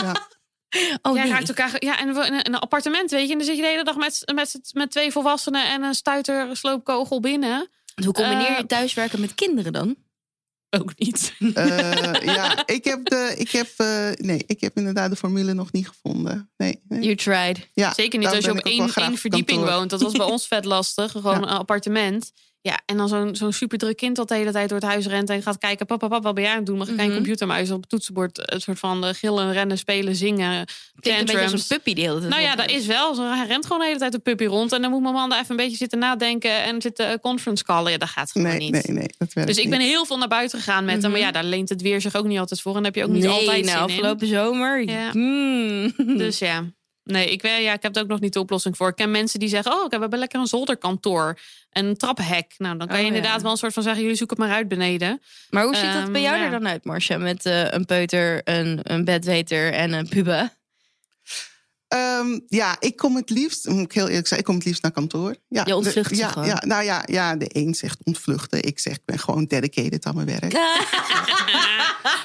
Ja. 0.03 0.29
Oh, 1.03 1.15
Jij 1.15 1.23
nee. 1.25 1.33
raakt 1.33 1.49
elkaar. 1.49 1.77
Ja, 1.85 1.99
en 1.99 2.15
we- 2.15 2.27
in 2.27 2.35
een, 2.43 2.55
appartement, 2.59 3.11
weet 3.11 3.27
je. 3.27 3.33
En 3.33 3.39
dan 3.39 3.47
zit 3.47 3.57
je 3.57 3.63
de 3.63 3.69
hele 3.69 3.85
dag 3.85 3.97
met, 3.97 4.23
met, 4.35 4.61
met 4.73 4.91
twee 4.91 5.13
volwassenen 5.13 5.69
en 5.71 5.83
een 5.83 5.95
stuiter 5.95 6.57
sloopkogel 6.57 7.21
binnen. 7.21 7.69
Hoe 8.05 8.13
combineer 8.13 8.51
je 8.51 8.57
Eh, 8.57 8.65
thuiswerken 8.65 9.21
met 9.21 9.35
kinderen 9.35 9.73
dan? 9.73 9.97
Ook 10.77 10.93
niet. 10.99 11.35
Eh, 11.55 12.13
ja, 12.35 12.67
ik 12.67 12.85
heb, 12.85 13.05
de, 13.05 13.35
ik, 13.37 13.51
heb, 13.51 13.69
eh, 13.77 14.11
nee, 14.17 14.45
ik 14.47 14.61
heb 14.61 14.77
inderdaad 14.77 15.11
de 15.11 15.17
formule 15.17 15.53
nog 15.55 15.73
niet 15.73 15.89
gevonden. 15.89 16.51
Nee, 16.57 16.81
nee. 16.89 17.01
You 17.01 17.15
tried. 17.17 17.69
Ja, 17.73 17.93
Zeker 17.95 18.19
niet 18.19 18.29
als 18.29 18.45
je 18.45 18.51
op 18.51 18.59
één, 18.59 18.93
één 18.95 19.17
verdieping 19.19 19.59
kantoor. 19.59 19.77
woont. 19.79 19.91
Dat 19.91 20.01
was 20.03 20.13
bij 20.13 20.27
ons 20.35 20.47
vet 20.47 20.65
lastig. 20.65 21.11
Gewoon 21.11 21.35
Ja. 21.35 21.43
een 21.43 21.49
appartement. 21.59 22.33
Ja, 22.63 22.81
en 22.87 22.97
dan 22.97 23.09
zo'n 23.09 23.37
zo'n 23.37 23.53
superdruk 23.53 23.97
kind 23.97 24.17
dat 24.17 24.29
de 24.29 24.35
hele 24.35 24.53
tijd 24.53 24.69
door 24.69 24.79
het 24.79 24.87
huis 24.89 25.07
rent 25.07 25.31
en 25.31 25.43
gaat 25.43 25.59
kijken: 25.59 25.87
papa, 25.87 26.09
papa, 26.09 26.23
wat 26.23 26.35
ben 26.35 26.43
jij 26.43 26.53
aan 26.53 26.59
het 26.59 26.67
doen? 26.67 26.79
Mag 26.79 26.89
ik 26.89 26.95
Mhm. 26.95 27.03
geen 27.05 27.15
computermuis 27.15 27.71
op 27.71 27.81
het 27.81 27.89
toetsenbord? 27.89 28.53
Een 28.53 28.61
soort 28.61 28.79
van 28.79 29.05
eh, 29.05 29.15
gillen, 29.15 29.53
rennen, 29.53 29.79
spelen, 29.79 30.17
zingen. 30.17 30.65
Klinkt 31.01 31.21
een 31.21 31.27
beetje 31.27 31.41
als 31.43 31.51
Tantrums. 31.51 31.71
een 31.71 31.77
puppy 31.77 31.95
die 31.95 32.05
de 32.05 32.09
hele 32.11 32.19
tijd 32.21 32.31
Nou 32.33 32.43
ja, 32.43 32.57
dat 32.57 32.71
is 32.71 32.87
wel. 32.87 33.15
zo. 33.15 33.23
Hij 33.23 33.47
rent 33.47 33.65
gewoon 33.67 33.79
de 33.81 33.87
hele 33.87 33.99
tijd 33.99 34.15
een 34.15 34.23
puppy 34.23 34.45
rond. 34.45 34.73
En 34.73 34.83
dan 34.83 34.91
moet 34.91 35.03
mijn 35.03 35.15
man 35.15 35.29
daar 35.31 35.39
even 35.39 35.51
een 35.51 35.57
beetje 35.57 35.77
zitten 35.77 35.99
nadenken 35.99 36.63
en 36.63 36.83
zitten 36.83 37.09
eh, 37.11 37.15
conference 37.21 37.65
callen. 37.65 37.93
Ja, 37.93 37.99
dat 37.99 38.09
gaat 38.09 38.31
gewoon 38.33 38.47
Nee, 38.49 38.59
niet. 38.59 38.73
nee, 38.73 38.97
nee, 38.97 39.09
dat 39.19 39.33
werkt 39.33 39.49
Dus 39.49 39.59
ik 39.59 39.69
niet. 39.69 39.79
ben 39.79 39.87
heel 39.87 40.07
veel 40.07 40.19
naar 40.19 40.29
buiten 40.29 40.59
gegaan 40.59 40.85
met 40.85 41.03
hem. 41.03 41.11
Maar 41.11 41.21
ja, 41.21 41.31
daar 41.31 41.45
leent 41.45 41.69
het 41.69 41.83
weer 41.83 42.01
zich 42.01 42.15
ook 42.17 42.27
niet 42.27 42.39
altijd 42.39 42.61
voor. 42.61 42.77
En 42.77 42.85
heb 42.85 42.95
je 42.95 43.05
ook 43.05 43.11
niet 43.11 43.23
nee, 43.23 43.31
altijd 43.33 43.65
nou, 43.65 43.65
zin 43.65 43.75
in. 43.77 43.83
afgelopen 43.85 44.27
zomer. 44.27 44.89
Ja. 44.89 45.11
Hmm. 45.11 45.93
Dus 46.19 46.39
ja. 46.39 46.65
Nee, 47.05 47.31
ik, 47.31 47.43
weet, 47.43 47.63
ja, 47.63 47.73
ik 47.73 47.83
heb 47.83 47.97
er 47.97 48.03
ook 48.03 48.09
nog 48.09 48.21
niet 48.21 48.33
de 48.33 48.41
oplossing 48.41 48.77
voor. 48.77 48.89
Ik 48.89 48.95
ken 48.97 49.11
mensen 49.11 49.41
die 49.41 49.49
zeggen: 49.49 49.73
Oh, 49.73 49.85
ik 49.85 49.91
heb 49.91 50.13
lekker 50.15 50.41
een 50.41 50.47
zolderkantoor. 50.47 51.39
Een 51.71 51.97
traphek. 51.97 52.55
Nou, 52.59 52.77
dan 52.79 52.87
kan 52.87 52.97
je 52.97 53.03
Oh, 53.05 53.09
ja. 53.11 53.17
inderdaad 53.17 53.43
wel 53.43 53.51
een 53.51 53.57
soort 53.57 53.73
van 53.73 53.83
zeggen: 53.83 54.03
Jullie 54.03 54.17
zoeken 54.17 54.37
het 54.37 54.47
maar 54.47 54.57
uit 54.57 54.69
beneden. 54.69 55.23
Maar 55.51 55.65
hoe 55.65 55.77
ziet 55.77 55.93
dat 55.93 56.13
bij 56.13 56.21
jou 56.23 56.37
Ehm, 56.37 56.45
er 56.45 56.51
dan 56.51 56.69
uit, 56.69 56.85
Marcia? 56.85 57.19
Met 57.19 57.47
eh, 57.47 57.71
een 57.71 57.85
peuter, 57.85 58.41
een, 58.45 58.81
een 58.83 59.05
bedweter 59.05 59.73
en 59.73 59.93
een 59.93 60.09
puber? 60.09 60.59
Ehm, 61.89 62.39
ja, 62.49 62.77
ik 62.81 62.97
kom 62.97 63.17
het 63.17 63.31
liefst, 63.31 63.69
moet 63.69 63.85
ik 63.85 63.93
heel 63.93 64.09
eerlijk 64.09 64.27
zeggen, 64.27 64.39
ik 64.39 64.45
kom 64.45 64.55
het 64.55 64.65
liefst 64.65 64.83
naar 64.83 64.93
kantoor. 64.93 65.37
Ja, 65.49 65.63
Je 65.67 65.77
ontvlucht 65.77 66.11
de, 66.11 66.17
ja, 66.17 66.29
gewoon. 66.29 66.49
Ja, 66.49 66.63
nou 66.67 66.85
ja, 66.85 67.03
ja, 67.07 67.37
de 67.37 67.47
een 67.53 67.75
zegt 67.75 67.99
ontvluchten. 68.05 68.63
Ik 68.63 68.79
zeg, 68.79 68.93
ik 68.95 69.05
ben 69.05 69.19
gewoon 69.19 69.45
dedicated 69.45 70.05
aan 70.07 70.15
mijn 70.15 70.27
werk. 70.27 70.51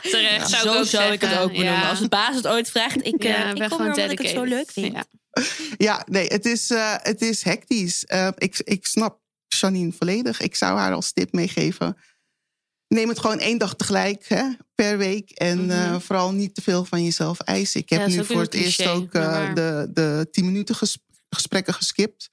Terecht, 0.01 0.49
zou 0.49 0.63
ik 0.63 0.71
zo 0.71 0.79
ook 0.79 0.85
zou 0.85 1.11
ik 1.13 1.21
het 1.21 1.37
ook 1.39 1.51
benoemen. 1.51 1.73
Ja. 1.73 1.89
Als 1.89 1.99
de 1.99 2.07
baas 2.07 2.35
het 2.35 2.47
ooit 2.47 2.69
vraagt, 2.69 3.05
ik, 3.05 3.23
eh, 3.23 3.49
ik 3.49 3.57
ben 3.57 3.69
kom 3.69 3.77
gewoon 3.77 3.93
omdat 3.93 4.11
ik 4.11 4.17
het 4.17 4.29
zo 4.29 4.43
dedicated. 4.43 4.49
leuk 4.49 4.71
vind. 4.71 4.93
Ja. 4.93 5.05
Ja, 5.77 6.03
nee, 6.09 6.27
het 6.27 6.45
is, 6.45 6.69
eh, 6.69 6.95
het 6.97 7.21
is 7.21 7.43
hectisch. 7.43 8.05
Eh, 8.05 8.27
ik, 8.35 8.61
ik 8.63 8.85
snap 8.85 9.19
Janine 9.59 9.91
volledig. 9.91 10.41
Ik 10.41 10.55
zou 10.55 10.77
haar 10.77 10.93
als 10.93 11.11
tip 11.11 11.31
meegeven. 11.33 11.97
Neem 12.87 13.09
het 13.09 13.19
gewoon 13.19 13.39
één 13.39 13.57
dag 13.57 13.75
tegelijk 13.75 14.25
hè, 14.27 14.43
per 14.75 14.97
week. 14.97 15.29
En 15.31 15.71
eh, 15.71 15.89
Mhm. 15.89 15.99
vooral 15.99 16.31
niet 16.33 16.55
te 16.55 16.61
veel 16.61 16.85
van 16.85 17.03
jezelf 17.03 17.39
eisen. 17.39 17.81
Ik 17.81 17.89
heb 17.89 17.99
Ja, 17.99 18.07
nu 18.07 18.25
voor 18.25 18.41
het 18.41 18.53
eerst 18.53 18.87
ook 18.87 19.13
eh, 19.13 19.53
de, 19.53 19.89
de 19.93 20.27
10 20.31 20.45
minuten 20.45 20.75
ges- 20.75 20.97
gesprekken 21.29 21.73
geskipt. 21.73 22.23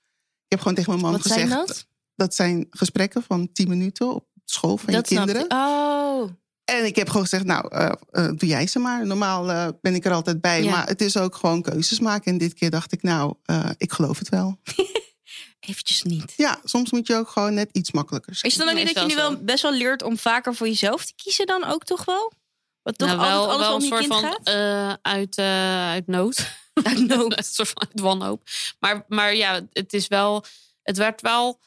Ik 0.45 0.49
heb 0.49 0.59
gewoon 0.59 0.75
tegen 0.75 0.91
mijn 0.91 1.03
man 1.03 1.13
Wat 1.13 1.23
gezegd. 1.23 1.49
zijn 1.49 1.67
dat? 1.67 1.87
dat 2.17 2.35
zijn 2.35 2.67
gesprekken 2.71 3.23
van 3.23 3.53
10 3.53 3.69
minuten 3.69 4.15
op 4.15 4.27
school 4.45 4.77
van 4.77 4.93
Dat 4.93 5.09
je 5.09 5.15
kinderen. 5.17 5.45
ik. 5.45 5.53
Oh. 5.53 6.31
En 6.65 6.85
ik 6.87 6.97
heb 6.97 7.07
gewoon 7.09 7.23
gezegd, 7.23 7.45
nou, 7.45 7.69
eh, 7.69 7.93
eh, 8.11 8.27
doe 8.37 8.49
jij 8.49 8.67
ze 8.67 8.79
maar. 8.79 9.07
Normaal 9.07 9.51
eh, 9.51 9.69
ben 9.81 9.95
ik 9.95 10.05
er 10.05 10.13
altijd 10.13 10.41
bij. 10.41 10.63
Ja. 10.63 10.71
Maar 10.71 10.87
het 10.87 11.01
is 11.01 11.17
ook 11.17 11.35
gewoon 11.35 11.63
keuzes 11.63 12.01
maken. 12.01 12.33
En 12.33 12.39
dit 12.39 12.55
keer 12.55 12.71
dacht 12.71 12.93
ik, 12.93 13.03
nou, 13.03 13.35
eh, 13.45 13.71
ik 13.77 13.93
geloof 13.93 14.19
het 14.19 14.29
wel. 14.29 14.59
Eventjes 15.69 16.03
niet. 16.03 16.33
Ja, 16.37 16.61
soms 16.65 16.91
moet 16.91 17.07
je 17.07 17.15
ook 17.15 17.29
gewoon 17.29 17.55
net 17.55 17.69
iets 17.73 17.93
makkelijker 17.93 18.35
zijn. 18.35 18.53
Is 18.53 18.59
het 18.59 18.67
dan 18.67 18.77
ook 18.77 18.85
niet 18.85 18.95
dat 18.95 19.03
je 19.03 19.09
nu 19.09 19.15
wel 19.23 19.37
best 19.37 19.63
wel 19.63 19.73
leert 19.73 20.03
om 20.03 20.19
vaker 20.19 20.55
voor 20.55 20.67
jezelf 20.67 21.05
te 21.05 21.13
kiezen 21.17 21.47
dan 21.47 21.65
ook 21.65 21.85
toch 21.85 22.05
wel? 22.05 22.33
Wat 22.83 22.99
toch 22.99 23.09
Nou, 23.09 23.21
altijd 23.21 23.39
wel, 23.39 23.51
alles 23.51 23.67
wel 23.67 23.75
om 23.75 23.83
een 23.83 23.83
je 23.83 23.89
soort 23.89 24.01
kind 24.01 24.13
van 24.13 24.23
gaat? 24.33 24.47
eh, 24.47 25.13
uit, 25.13 25.37
eh, 25.39 25.89
uit 25.91 26.07
nood. 26.07 26.51
Uit 26.83 27.07
nood. 27.07 27.37
een 27.39 27.45
soort 27.45 27.69
van 27.69 27.87
uit 27.89 28.01
wanhoop. 28.01 28.43
Maar, 28.79 29.05
maar 29.09 29.35
ja, 29.35 29.61
het 29.73 29.93
is 29.93 30.07
wel. 30.09 30.45
Het 30.83 30.97
werd 30.97 31.21
wel 31.21 31.61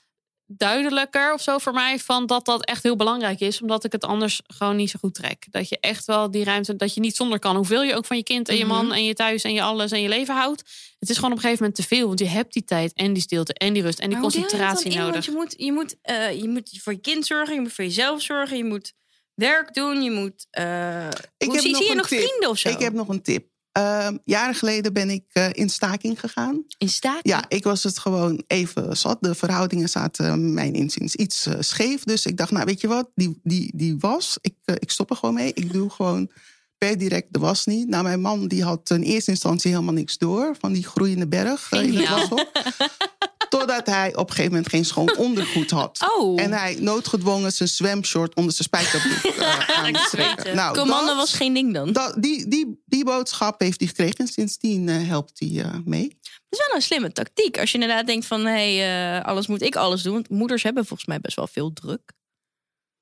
duidelijker 0.47 1.33
of 1.33 1.41
zo 1.41 1.57
voor 1.57 1.73
mij 1.73 1.99
van 1.99 2.25
dat 2.25 2.45
dat 2.45 2.65
echt 2.65 2.83
heel 2.83 2.95
belangrijk 2.95 3.39
is, 3.39 3.61
omdat 3.61 3.83
ik 3.83 3.91
het 3.91 4.03
anders 4.03 4.41
gewoon 4.47 4.75
niet 4.75 4.89
zo 4.89 4.99
goed 4.99 5.13
trek. 5.13 5.45
Dat 5.49 5.69
je 5.69 5.77
echt 5.79 6.05
wel 6.05 6.31
die 6.31 6.43
ruimte, 6.43 6.75
dat 6.75 6.93
je 6.93 6.99
niet 6.99 7.15
zonder 7.15 7.39
kan, 7.39 7.55
hoeveel 7.55 7.83
je 7.83 7.95
ook 7.95 8.05
van 8.05 8.17
je 8.17 8.23
kind 8.23 8.49
en 8.49 8.57
je 8.57 8.65
man 8.65 8.85
Mhm. 8.85 8.93
en 8.95 9.03
je 9.03 9.13
thuis 9.13 9.43
en 9.43 9.53
je 9.53 9.61
alles 9.61 9.91
en 9.91 10.01
je 10.01 10.07
leven 10.09 10.35
houdt. 10.35 10.63
Het 10.99 11.09
is 11.09 11.15
gewoon 11.15 11.31
op 11.31 11.37
een 11.37 11.43
gegeven 11.43 11.63
moment 11.65 11.81
te 11.81 11.95
veel, 11.95 12.07
want 12.07 12.19
je 12.19 12.27
hebt 12.27 12.53
die 12.53 12.63
tijd 12.63 12.93
en 12.93 13.13
die 13.13 13.21
stilte 13.23 13.53
en 13.53 13.73
die 13.73 13.81
rust 13.83 13.99
en 13.99 14.09
die 14.09 14.19
concentratie 14.19 14.91
in? 14.91 14.97
nodig. 14.97 15.13
Want 15.13 15.25
je 15.25 15.31
moet, 15.31 15.53
je, 15.57 15.71
moet, 15.71 15.95
eh, 16.01 16.41
je 16.41 16.49
moet 16.49 16.79
voor 16.83 16.93
je 16.93 16.99
kind 16.99 17.25
zorgen, 17.25 17.53
je 17.53 17.61
moet 17.61 17.73
voor 17.73 17.83
jezelf 17.83 18.21
zorgen, 18.21 18.57
je 18.57 18.63
moet 18.65 18.93
werk 19.33 19.73
doen, 19.73 20.01
je 20.01 20.11
moet. 20.11 20.47
eh 20.49 21.07
Ik 21.37 21.45
hoe, 21.45 21.53
heb 21.55 21.61
zie, 21.63 21.71
nog 21.71 21.77
zie 21.77 21.85
je 21.85 21.91
een 21.91 21.97
nog 21.97 22.07
tip. 22.07 22.19
vrienden 22.19 22.49
of 22.49 22.57
zo? 22.57 22.69
Ik 22.69 22.79
heb 22.79 22.93
nog 22.93 23.07
een 23.07 23.21
tip. 23.21 23.47
Ehm, 23.75 24.17
jaren 24.23 24.55
geleden 24.55 24.93
ben 24.93 25.09
ik 25.09 25.23
eh, 25.31 25.49
in 25.51 25.69
staking 25.69 26.19
gegaan. 26.19 26.63
In 26.77 26.89
staat? 26.89 27.19
Ja, 27.21 27.45
ik 27.47 27.63
was 27.63 27.83
het 27.83 27.99
gewoon 27.99 28.43
even 28.47 28.97
zat. 28.97 29.17
De 29.19 29.35
verhoudingen 29.35 29.89
zaten, 29.89 30.53
mijn 30.53 30.73
inziens, 30.73 31.15
iets 31.15 31.45
eh, 31.45 31.53
scheef. 31.59 32.03
Dus 32.03 32.25
ik 32.25 32.37
dacht, 32.37 32.51
nou 32.51 32.65
weet 32.65 32.81
je 32.81 32.87
wat, 32.87 33.09
die, 33.15 33.39
die, 33.43 33.71
die 33.75 33.97
was, 33.99 34.37
ik, 34.41 34.53
eh, 34.65 34.75
ik 34.79 34.91
stop 34.91 35.09
er 35.09 35.15
gewoon 35.15 35.35
mee. 35.35 35.51
Ik 35.53 35.73
doe 35.73 35.89
gewoon 35.89 36.31
per 36.77 36.97
direct 36.97 37.33
de 37.33 37.39
was 37.39 37.65
niet. 37.65 37.87
Nou, 37.87 38.03
mijn 38.03 38.21
man 38.21 38.47
die 38.47 38.63
had 38.63 38.89
in 38.89 39.01
eerste 39.01 39.31
instantie 39.31 39.71
helemaal 39.71 39.93
niks 39.93 40.17
door... 40.17 40.55
van 40.59 40.73
die 40.73 40.83
groeiende 40.83 41.27
berg 41.27 41.71
in 41.71 41.97
het 41.97 42.09
washok. 42.09 42.51
Totdat 43.59 43.85
hij 43.85 44.15
op 44.15 44.27
een 44.29 44.35
gegeven 44.35 44.51
moment 44.51 44.69
geen 44.69 44.85
schoon 44.85 45.17
ondergoed 45.27 45.71
had. 45.71 46.05
Oh. 46.17 46.41
En 46.41 46.51
hij 46.51 46.77
noodgedwongen 46.79 47.51
zijn 47.51 47.69
zwemshort 47.69 48.35
onder 48.35 48.53
zijn 48.53 48.67
spijkerbroek 48.67 49.33
uh, 49.39 49.69
aan. 49.69 50.55
Nou, 50.55 50.77
Commando 50.77 51.05
dat- 51.05 51.15
was 51.15 51.33
geen 51.33 51.53
ding 51.53 51.73
dan. 51.73 51.91
Dat 51.93 52.05
dat, 52.13 52.23
die, 52.23 52.47
die, 52.47 52.81
die 52.85 53.03
boodschap 53.05 53.59
heeft 53.59 53.79
hij 53.79 53.87
gekregen 53.87 54.15
en 54.17 54.27
sindsdien 54.27 54.89
eh, 54.89 55.07
helpt 55.07 55.39
hij 55.39 55.63
eh, 55.63 55.73
mee. 55.85 56.17
is 56.49 56.57
wel 56.67 56.75
een 56.75 56.81
slimme 56.81 57.11
tactiek. 57.11 57.59
Als 57.59 57.71
je 57.71 57.79
inderdaad 57.79 58.05
denkt 58.07 58.25
van, 58.25 58.45
hé, 58.45 58.75
hey, 58.77 59.23
alles 59.23 59.47
moet 59.47 59.61
ik 59.61 59.75
alles 59.75 60.01
doen. 60.01 60.13
Want 60.13 60.29
moeders 60.29 60.63
hebben 60.63 60.85
volgens 60.85 61.07
mij 61.07 61.19
best 61.19 61.35
wel 61.35 61.47
veel 61.47 61.73
druk. 61.73 62.11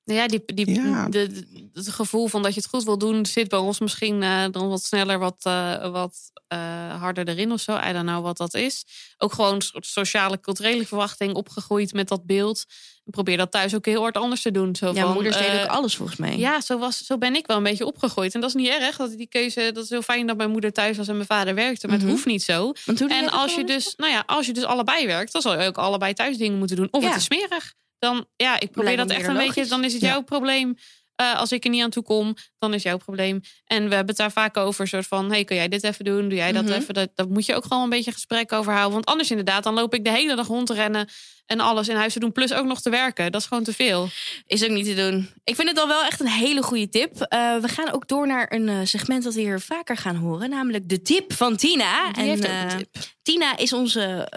Nou 0.05 0.19
Ja, 0.19 0.27
die, 0.27 0.43
die, 0.45 0.81
Ja. 0.81 1.09
De, 1.09 1.27
de- 1.31 1.69
het 1.73 1.89
gevoel 1.89 2.27
van 2.27 2.41
dat 2.43 2.53
je 2.53 2.59
het 2.59 2.69
goed 2.69 2.83
wil 2.83 2.97
doen 2.97 3.25
zit 3.25 3.47
bij 3.47 3.59
ons 3.59 3.79
misschien 3.79 4.23
eh, 4.23 4.43
dan 4.51 4.69
wat 4.69 4.83
sneller, 4.83 5.19
wat, 5.19 5.35
eh, 5.41 5.91
wat 5.91 6.17
eh, 6.47 6.99
harder 7.01 7.27
erin 7.27 7.51
of 7.51 7.59
zo. 7.61 7.75
I 7.77 7.91
don't 7.93 8.05
know 8.07 8.23
wat 8.23 8.37
dat 8.37 8.53
is. 8.53 8.85
Ook 9.17 9.33
gewoon 9.33 9.55
een 9.55 9.61
soort 9.61 9.85
sociale, 9.85 10.39
culturele 10.39 10.85
verwachting 10.85 11.33
opgegroeid 11.33 11.93
met 11.93 12.07
dat 12.07 12.25
beeld. 12.25 12.65
Ik 13.05 13.11
probeer 13.11 13.37
dat 13.37 13.51
thuis 13.51 13.75
ook 13.75 13.85
heel 13.85 14.01
hard 14.01 14.17
anders 14.17 14.41
te 14.41 14.51
doen. 14.51 14.75
Zo 14.75 14.93
Ja, 14.93 15.01
van, 15.03 15.13
moeders 15.13 15.37
deden 15.37 15.61
ook 15.63 15.67
alles 15.69 15.95
volgens 15.95 16.17
mij. 16.17 16.37
Ja, 16.37 16.61
zo, 16.61 16.77
was, 16.77 16.97
zo 16.97 17.17
ben 17.17 17.35
ik 17.35 17.47
wel 17.47 17.57
een 17.57 17.63
beetje 17.63 17.85
opgegroeid. 17.85 18.33
En 18.35 18.41
dat 18.41 18.49
is 18.49 18.55
niet 18.55 18.67
erg. 18.69 18.95
Dat 18.97 19.17
die 19.17 19.27
keuze, 19.27 19.71
dat 19.73 19.83
is 19.83 19.89
heel 19.89 20.01
fijn 20.01 20.27
dat 20.27 20.37
mijn 20.37 20.51
moeder 20.51 20.71
thuis 20.73 20.97
was 20.97 21.07
en 21.07 21.15
mijn 21.15 21.27
vader 21.27 21.55
werkte. 21.55 21.87
Maar 21.87 21.95
Mhm. 21.95 22.05
het 22.05 22.15
hoeft 22.15 22.25
niet 22.25 22.43
zo. 22.43 22.71
En 23.07 23.29
als 23.29 23.55
je 23.55 23.63
dus, 23.63 23.93
nou 23.97 24.11
ja, 24.11 24.23
als 24.25 24.45
je 24.45 24.53
dus 24.53 24.63
allebei 24.63 25.05
werkt, 25.05 25.31
dan 25.31 25.41
zal 25.41 25.59
je 25.61 25.67
ook 25.67 25.77
allebei 25.77 26.13
thuis 26.13 26.37
dingen 26.37 26.57
moeten 26.57 26.75
doen. 26.75 26.87
Of 26.91 27.01
Ja. 27.03 27.07
het 27.09 27.17
is 27.17 27.23
smerig. 27.23 27.73
Dan, 28.03 28.25
ja, 28.35 28.59
ik 28.59 28.71
probeer 28.71 28.97
dat 28.97 29.09
echt 29.09 29.27
een 29.27 29.33
logisch. 29.33 29.53
beetje. 29.55 29.69
Dan 29.69 29.83
is 29.83 29.93
het 29.93 30.01
Ja. 30.01 30.07
jouw 30.07 30.21
probleem. 30.21 30.77
Eh, 31.15 31.39
als 31.39 31.51
ik 31.51 31.63
er 31.63 31.69
niet 31.69 31.83
aan 31.83 31.89
toe 31.89 32.03
kom, 32.03 32.35
dan 32.59 32.73
is 32.73 32.83
jouw 32.83 32.97
probleem. 32.97 33.41
En 33.65 33.77
we 33.89 33.95
hebben 33.95 34.07
het 34.07 34.17
daar 34.17 34.31
vaak 34.31 34.57
over, 34.57 34.87
soort 34.87 35.07
van, 35.07 35.31
hey, 35.31 35.43
kun 35.43 35.55
jij 35.55 35.67
dit 35.67 35.83
even 35.83 36.05
doen? 36.05 36.21
Doe 36.29 36.37
jij 36.37 36.51
dat 36.51 36.63
Mhm. 36.63 36.73
even? 36.73 36.93
Dat, 36.93 37.09
dat 37.15 37.29
moet 37.29 37.45
je 37.45 37.55
ook 37.55 37.63
gewoon 37.65 37.83
een 37.83 37.89
beetje 37.89 38.11
gesprek 38.11 38.51
over 38.51 38.71
houden. 38.71 38.93
Want 38.93 39.05
anders 39.05 39.29
inderdaad, 39.29 39.63
dan 39.63 39.73
loop 39.73 39.93
ik 39.93 40.03
de 40.03 40.11
hele 40.11 40.35
dag 40.35 40.47
rond 40.47 40.67
te 40.67 40.73
rennen 40.73 41.09
en 41.45 41.59
alles 41.59 41.87
in 41.87 41.95
huis 41.95 42.13
te 42.13 42.19
doen, 42.19 42.31
plus 42.31 42.53
ook 42.53 42.65
nog 42.65 42.81
te 42.81 42.89
werken. 42.89 43.31
Dat 43.31 43.41
is 43.41 43.47
gewoon 43.47 43.63
te 43.63 43.73
veel. 43.73 44.09
Is 44.45 44.63
ook 44.63 44.69
niet 44.69 44.85
te 44.85 44.93
doen. 44.95 45.29
Ik 45.43 45.55
vind 45.55 45.69
het 45.69 45.79
al 45.79 45.87
wel 45.87 46.03
echt 46.03 46.19
een 46.19 46.27
hele 46.27 46.61
goede 46.63 46.89
tip. 46.89 47.21
Eh, 47.21 47.57
we 47.57 47.67
gaan 47.67 47.91
ook 47.91 48.07
door 48.07 48.27
naar 48.27 48.51
een 48.53 48.69
eh, 48.69 48.77
segment 48.83 49.23
dat 49.23 49.33
we 49.33 49.39
hier 49.41 49.59
vaker 49.59 49.97
gaan 49.97 50.15
horen. 50.15 50.49
Namelijk 50.49 50.89
de 50.89 51.01
tip 51.01 51.33
van 51.33 51.55
Tina. 51.55 52.11
Die 52.11 52.23
heeft 52.23 52.43
ook 52.45 52.49
eh, 52.51 52.61
een 52.61 52.77
tip. 52.77 52.95
Tina 53.21 53.57
is 53.57 53.73
onze 53.73 54.31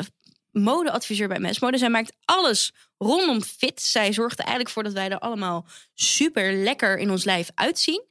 modeadviseur 0.63 1.29
bij 1.29 1.39
Mes 1.39 1.59
Mode. 1.61 1.79
Zij 1.79 1.89
maakt 1.91 2.13
alles 2.25 2.73
rondom 2.99 3.43
fit. 3.43 3.83
Zij 3.83 4.13
zorgt 4.13 4.39
er 4.39 4.45
eigenlijk 4.45 4.75
voor 4.75 4.83
dat 4.83 4.93
wij 4.93 5.09
er 5.11 5.19
allemaal 5.19 5.67
super 5.95 6.53
lekker 6.53 6.99
in 6.99 7.11
ons 7.11 7.25
lijf 7.25 7.49
uitzien. 7.55 8.05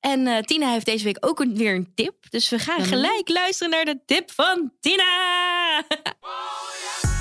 En 0.00 0.26
eh, 0.26 0.38
Tina 0.42 0.72
heeft 0.72 0.86
deze 0.86 1.04
week 1.04 1.16
ook 1.20 1.40
een- 1.40 1.56
weer 1.56 1.74
een 1.74 1.92
tip. 1.94 2.30
Dus 2.30 2.48
we 2.48 2.58
gaan 2.58 2.80
Mhm. 2.80 2.88
gelijk 2.88 3.28
luisteren 3.28 3.70
naar 3.72 3.84
de 3.84 3.98
tip 4.06 4.30
van 4.30 4.72
Tina. 4.80 5.04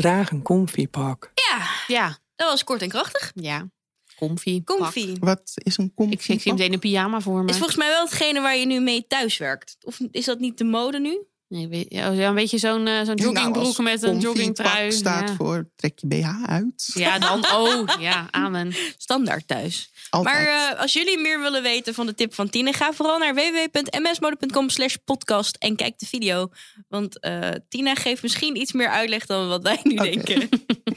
Draag 0.00 0.30
een 0.30 0.42
comfypak. 0.42 1.30
Ja, 1.34 1.66
Ja, 1.86 2.18
dat 2.36 2.48
was 2.50 2.64
kort 2.64 2.82
en 2.82 2.88
krachtig. 2.88 3.32
ja. 3.34 3.68
Comfy. 4.16 4.62
pak. 4.62 4.76
Comfy. 4.76 5.16
Wat 5.18 5.52
is 5.54 5.76
een 5.76 5.94
comfy? 5.94 6.12
Ik, 6.12 6.28
ik 6.28 6.40
zie 6.40 6.52
meteen 6.52 6.72
een 6.72 6.78
pyjama 6.78 7.20
voor 7.20 7.42
me. 7.42 7.50
Is 7.50 7.56
volgens 7.56 7.78
mij 7.78 7.88
wel 7.88 8.04
hetgene 8.04 8.40
waar 8.40 8.56
je 8.56 8.66
nu 8.66 8.80
mee 8.80 9.06
thuis 9.06 9.38
werkt. 9.38 9.76
Of 9.80 9.98
is 10.10 10.24
dat 10.24 10.38
niet 10.38 10.58
de 10.58 10.64
mode 10.64 10.98
nu? 11.00 11.22
Nee, 11.50 11.68
weet- 11.68 11.86
ja, 11.88 12.10
een 12.12 12.34
beetje 12.34 12.58
zo'n 12.58 12.86
eh, 12.86 13.04
zo'n 13.04 13.14
joggingbroek 13.14 13.78
met 13.78 14.02
een 14.02 14.18
joggingtrui. 14.18 14.92
staat 14.92 15.28
ja. 15.28 15.34
voor 15.34 15.70
trek 15.76 15.98
je 15.98 16.06
BH 16.06 16.44
uit. 16.46 16.90
ja, 16.94 17.18
dan. 17.18 17.44
Oh, 17.54 17.88
ja, 17.98 18.28
amen. 18.30 18.72
Standaard 18.98 19.48
thuis. 19.48 19.90
Altijd. 20.10 20.34
Maar 20.34 20.46
eh, 20.46 20.80
als 20.80 20.92
jullie 20.92 21.18
meer 21.18 21.40
willen 21.40 21.62
weten 21.62 21.94
van 21.94 22.06
de 22.06 22.14
tip 22.14 22.34
van 22.34 22.50
Tine, 22.50 22.72
ga 22.72 22.92
vooral 22.92 23.18
naar 23.18 23.34
www.msmode.com 23.34 24.68
slash 24.68 24.94
podcast 25.04 25.56
en 25.56 25.76
kijk 25.76 25.98
de 25.98 26.06
video. 26.06 26.48
Want 26.88 27.20
eh, 27.20 27.50
Tina 27.68 27.94
geeft 27.94 28.22
misschien 28.22 28.56
iets 28.56 28.72
meer 28.72 28.88
uitleg 28.88 29.26
dan 29.26 29.48
wat 29.48 29.62
wij 29.62 29.80
nu 29.82 29.94
denken. 29.94 30.48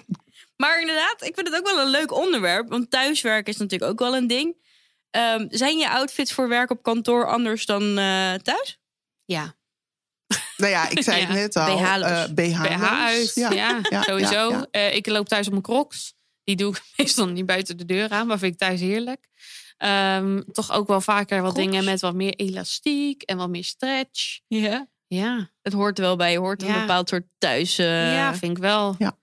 maar 0.63 0.79
inderdaad, 0.79 1.15
ik 1.23 1.35
vind 1.35 1.47
het 1.47 1.57
ook 1.57 1.65
wel 1.65 1.79
een 1.85 1.91
leuk 1.91 2.11
onderwerp. 2.11 2.69
Want 2.69 2.91
thuiswerken 2.91 3.53
is 3.53 3.59
natuurlijk 3.59 3.91
ook 3.91 3.99
wel 3.99 4.15
een 4.15 4.27
ding. 4.27 4.55
Ehm, 5.09 5.45
zijn 5.49 5.77
je 5.77 5.89
outfits 5.89 6.33
voor 6.33 6.47
werk 6.47 6.69
op 6.71 6.83
kantoor 6.83 7.27
anders 7.27 7.65
dan 7.65 7.97
eh, 7.97 8.33
thuis? 8.33 8.79
Ja, 9.25 9.55
nou 10.57 10.71
ja, 10.71 10.89
ik 10.89 11.03
zei 11.03 11.19
Ja. 11.21 11.25
het 11.27 11.35
net 11.35 11.55
al. 11.55 11.77
BH-loos. 11.77 12.09
eh, 12.09 12.23
BH, 12.33 12.61
BH 12.61 12.83
uit. 12.83 13.31
Ja, 13.35 13.51
ja, 13.89 14.01
sowieso. 14.01 14.49
ja, 14.49 14.49
ja. 14.49 14.67
Eh, 14.71 14.95
ik 14.95 15.07
loop 15.07 15.27
thuis 15.27 15.45
op 15.45 15.51
mijn 15.51 15.63
crocs. 15.63 16.13
Die 16.43 16.55
doe 16.55 16.71
ik 16.75 16.81
meestal 16.97 17.27
niet 17.27 17.45
buiten 17.45 17.77
de 17.77 17.85
deur 17.85 18.09
aan, 18.09 18.27
maar 18.27 18.37
vind 18.39 18.53
ik 18.53 18.59
thuis 18.59 18.79
heerlijk. 18.79 19.27
Ehm, 19.77 20.41
toch 20.51 20.71
ook 20.71 20.87
wel 20.87 21.01
vaker 21.01 21.41
wat 21.41 21.53
Crocs? 21.53 21.67
dingen 21.69 21.85
met 21.85 22.01
wat 22.01 22.13
meer 22.13 22.33
elastiek 22.33 23.21
en 23.21 23.37
wat 23.37 23.49
meer 23.49 23.63
stretch. 23.63 24.39
Ja. 24.47 24.87
Ja, 25.07 25.49
Het 25.61 25.73
hoort 25.73 25.97
er 25.97 26.03
wel 26.03 26.15
bij. 26.15 26.31
Je 26.31 26.37
hoort 26.39 26.63
een 26.63 26.73
bepaald 26.73 27.09
soort 27.09 27.25
thuis. 27.37 27.77
eh, 27.77 28.13
ja 28.15 28.35
vind 28.35 28.57
ik 28.57 28.63
wel. 28.63 28.95
Ja. 28.97 29.17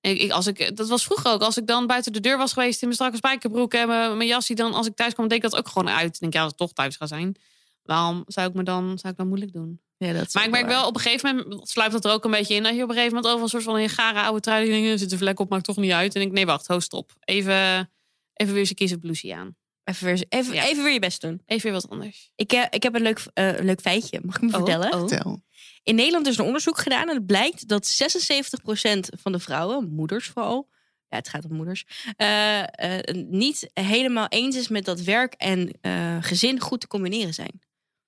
Ik, 0.00 0.18
ik, 0.20 0.30
als 0.30 0.46
ik, 0.46 0.76
dat 0.76 0.88
was 0.88 1.04
vroeger 1.04 1.30
ook. 1.30 1.42
Als 1.42 1.56
ik 1.56 1.66
dan 1.66 1.86
buiten 1.86 2.12
de 2.12 2.20
deur 2.20 2.38
was 2.38 2.52
geweest 2.52 2.74
in 2.80 2.86
mijn 2.86 2.94
strakke 2.94 3.16
spijkerbroek 3.16 3.74
en 3.74 3.88
mijn, 3.88 4.16
mijn 4.16 4.28
jasje, 4.28 4.54
dan 4.54 4.74
als 4.74 4.86
ik 4.86 4.96
thuis 4.96 5.12
kwam, 5.14 5.28
deed 5.28 5.36
ik 5.44 5.50
dat 5.50 5.56
ook 5.56 5.68
gewoon 5.68 5.88
uit. 5.94 6.14
Ik 6.14 6.20
denk, 6.20 6.32
ja, 6.32 6.42
als 6.42 6.52
ik 6.52 6.58
toch 6.58 6.72
thuis 6.72 6.96
ga 6.96 7.06
zijn, 7.06 7.34
waarom 7.82 8.24
zou 8.26 8.48
ik 8.48 8.54
me 8.54 8.62
dan, 8.62 8.98
zou 8.98 9.12
ik 9.12 9.18
dan 9.18 9.28
moeilijk 9.28 9.52
doen? 9.52 9.80
Ja, 9.96 10.12
dat 10.12 10.26
is 10.26 10.34
Maar 10.34 10.44
ik 10.44 10.50
merk 10.50 10.66
wel, 10.66 10.86
op 10.86 10.94
een 10.94 11.00
gegeven 11.00 11.36
moment 11.36 11.68
sluipt 11.68 11.92
dat 11.92 12.04
er 12.04 12.10
ook 12.10 12.24
een 12.24 12.30
beetje 12.30 12.54
in. 12.54 12.62
Dat 12.62 12.74
je 12.74 12.82
op 12.82 12.88
een 12.88 12.94
gegeven 12.94 13.14
moment 13.14 13.32
over 13.32 13.44
een 13.44 13.50
soort 13.50 13.62
van 13.62 13.76
een 13.76 13.88
gare 13.88 14.20
oude 14.20 14.40
trui 14.40 14.90
er 14.90 14.98
zit 14.98 15.12
een 15.12 15.18
vlek 15.18 15.40
op, 15.40 15.50
maakt 15.50 15.64
toch 15.64 15.76
niet 15.76 15.92
uit. 15.92 16.14
En 16.14 16.20
ik 16.20 16.32
nee, 16.32 16.46
wacht, 16.46 16.66
ho, 16.66 16.80
stop. 16.80 17.12
Even, 17.20 17.90
even 18.32 18.52
weer 18.52 18.62
eens 18.62 18.74
kiezen 18.74 19.00
blouseje 19.00 19.34
aan. 19.34 19.56
Even 19.84 20.06
weer, 20.06 20.24
even, 20.28 20.54
Ja. 20.54 20.64
even 20.64 20.82
weer 20.82 20.92
je 20.92 20.98
best 20.98 21.20
doen. 21.20 21.42
Even 21.46 21.70
weer 21.70 21.80
wat 21.80 21.90
anders. 21.90 22.32
Ik, 22.34 22.52
eh, 22.52 22.64
ik 22.70 22.82
heb 22.82 22.94
een 22.94 23.02
leuk, 23.02 23.20
eh, 23.34 23.52
leuk 23.60 23.80
feitje. 23.80 24.20
Mag 24.22 24.36
ik 24.36 24.42
me 24.42 24.50
vertellen? 24.50 24.92
Oh. 24.92 24.98
Vertel. 24.98 25.42
In 25.82 25.94
Nederland 25.94 26.26
is 26.26 26.34
er 26.34 26.40
een 26.40 26.46
onderzoek 26.46 26.78
gedaan 26.78 27.08
en 27.08 27.14
het 27.16 27.26
blijkt 27.26 27.68
dat 27.68 27.86
76% 27.86 29.08
van 29.20 29.32
de 29.32 29.38
vrouwen, 29.38 29.92
moeders 29.92 30.28
vooral, 30.28 30.68
ja, 31.08 31.16
het 31.16 31.28
gaat 31.28 31.44
om 31.44 31.56
moeders, 31.56 31.84
eh, 32.16 32.98
eh, 32.98 33.14
niet 33.28 33.70
helemaal 33.74 34.28
eens 34.28 34.56
is 34.56 34.68
met 34.68 34.84
dat 34.84 35.00
werk 35.00 35.34
en 35.34 35.78
eh, 35.80 36.16
gezin 36.20 36.60
goed 36.60 36.80
te 36.80 36.86
combineren 36.86 37.34
zijn. 37.34 37.60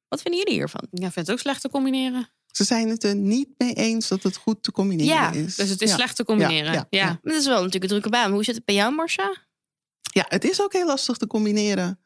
Wat 0.09 0.23
vinden 0.23 0.41
jullie 0.41 0.59
hiervan? 0.59 0.87
Ja, 0.91 1.11
vind 1.11 1.27
het 1.27 1.31
ook 1.31 1.39
slecht 1.39 1.61
te 1.61 1.69
combineren. 1.69 2.29
Ze 2.47 2.65
zijn 2.65 2.89
het 2.89 3.05
er 3.05 3.15
niet 3.15 3.49
mee 3.59 3.73
eens 3.73 4.09
dat 4.09 4.23
het 4.23 4.37
goed 4.37 4.63
te 4.63 4.73
combineren 4.73 5.15
Ja, 5.15 5.33
is. 5.33 5.55
Dus 5.55 5.69
het 5.69 5.81
is 5.83 5.89
ja. 5.89 5.95
slecht 5.95 6.17
te 6.17 6.25
combineren. 6.25 6.73
Ja, 6.73 6.87
Ja, 6.91 7.01
ja, 7.01 7.07
Maar 7.07 7.33
Dat 7.33 7.35
is 7.35 7.47
wel 7.47 7.57
natuurlijk 7.57 7.83
een 7.83 7.89
drukke 7.89 8.09
baan. 8.09 8.33
Hoe 8.33 8.45
zit 8.45 8.55
het 8.55 8.65
bij 8.65 8.75
jou, 8.75 8.95
Marcia? 8.95 9.37
Ja, 10.03 10.25
het 10.29 10.45
is 10.45 10.63
ook 10.63 10.73
heel 10.73 10.87
lastig 10.87 11.17
te 11.17 11.27
combineren. 11.27 12.01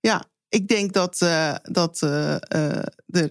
Ja, 0.00 0.24
ik 0.48 0.68
denk 0.68 0.92
dat, 0.92 1.20
eh, 1.20 1.54
dat 1.62 2.02
eh, 2.02 2.34
eh, 2.34 2.84
er 3.06 3.30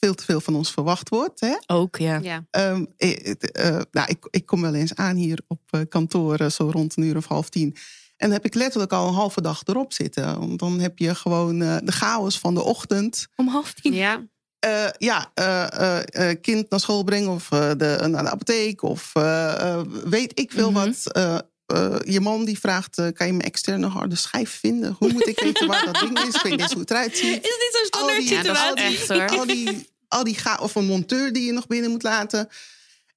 veel 0.00 0.14
te 0.14 0.24
veel 0.24 0.40
van 0.40 0.54
ons 0.54 0.72
verwacht 0.72 1.08
wordt. 1.08 1.40
Hè? 1.40 1.56
Ook, 1.66 1.96
ja. 1.96 2.18
ja. 2.22 2.46
Ehm, 2.50 2.84
eh, 2.96 3.30
eh, 3.40 3.80
nou, 3.90 4.08
ik, 4.08 4.28
ik 4.30 4.46
kom 4.46 4.60
wel 4.60 4.74
eens 4.74 4.94
aan 4.94 5.16
hier 5.16 5.40
op 5.46 5.60
eh, 5.70 5.80
kantoor, 5.88 6.50
zo 6.50 6.70
rond 6.70 6.96
een 6.96 7.02
uur 7.02 7.16
of 7.16 7.26
half 7.26 7.48
tien. 7.48 7.76
En 8.18 8.26
dan 8.28 8.30
heb 8.32 8.44
ik 8.44 8.54
letterlijk 8.54 8.92
al 8.92 9.08
een 9.08 9.14
halve 9.14 9.40
dag 9.40 9.62
erop 9.64 9.92
zitten. 9.92 10.38
Want 10.38 10.58
dan 10.58 10.80
heb 10.80 10.98
je 10.98 11.14
gewoon 11.14 11.62
eh, 11.62 11.76
de 11.82 11.92
chaos 11.92 12.38
van 12.38 12.54
de 12.54 12.62
ochtend. 12.62 13.26
Om 13.36 13.48
half 13.48 13.72
tien. 13.72 13.92
ja. 13.94 14.26
Eh, 14.58 14.86
ja, 14.98 15.30
eh, 15.34 15.72
eh, 15.72 16.30
eh, 16.30 16.40
kind 16.42 16.70
naar 16.70 16.80
school 16.80 17.02
brengen 17.04 17.28
of 17.30 17.48
de, 17.48 18.06
naar 18.10 18.22
de 18.24 18.30
apotheek 18.30 18.82
of 18.82 19.10
eh, 19.14 19.52
eh, 19.60 19.80
weet 20.04 20.40
ik 20.40 20.52
veel 20.52 20.70
Mhm. 20.70 20.84
wat. 20.86 21.12
Eh, 21.12 21.38
eh, 21.66 21.96
je 22.04 22.20
man 22.20 22.44
die 22.44 22.58
vraagt, 22.58 22.94
kan 23.12 23.26
je 23.26 23.32
mijn 23.32 23.40
externe 23.44 23.86
harde 23.86 24.16
schijf 24.16 24.50
vinden? 24.50 24.96
Hoe 24.98 25.12
moet 25.12 25.26
ik 25.28 25.40
weten 25.40 25.66
waar 25.66 25.84
dat 25.84 26.00
ding 26.00 26.18
is? 26.18 26.34
Ik 26.34 26.42
weet 26.42 26.52
niet 26.52 26.60
eens 26.60 26.72
hoe 26.72 26.80
het 26.80 26.90
eruit 26.90 27.16
ziet. 27.16 27.24
Is 27.26 27.32
het 27.32 27.42
niet 27.42 27.68
zo'n 27.72 27.84
standaard 27.86 28.18
Al 28.18 28.24
die- 28.24 28.34
Ja, 28.34 28.38
situatie? 28.42 28.84
echt 28.84 29.08
hoor. 29.08 29.38
Al 29.38 29.46
die, 29.46 29.88
al 30.08 30.24
die 30.24 30.34
ga 30.34 30.58
of 30.60 30.74
een 30.74 30.86
monteur 30.86 31.32
die 31.32 31.46
je 31.46 31.52
nog 31.52 31.66
binnen 31.66 31.90
moet 31.90 32.02
laten. 32.02 32.48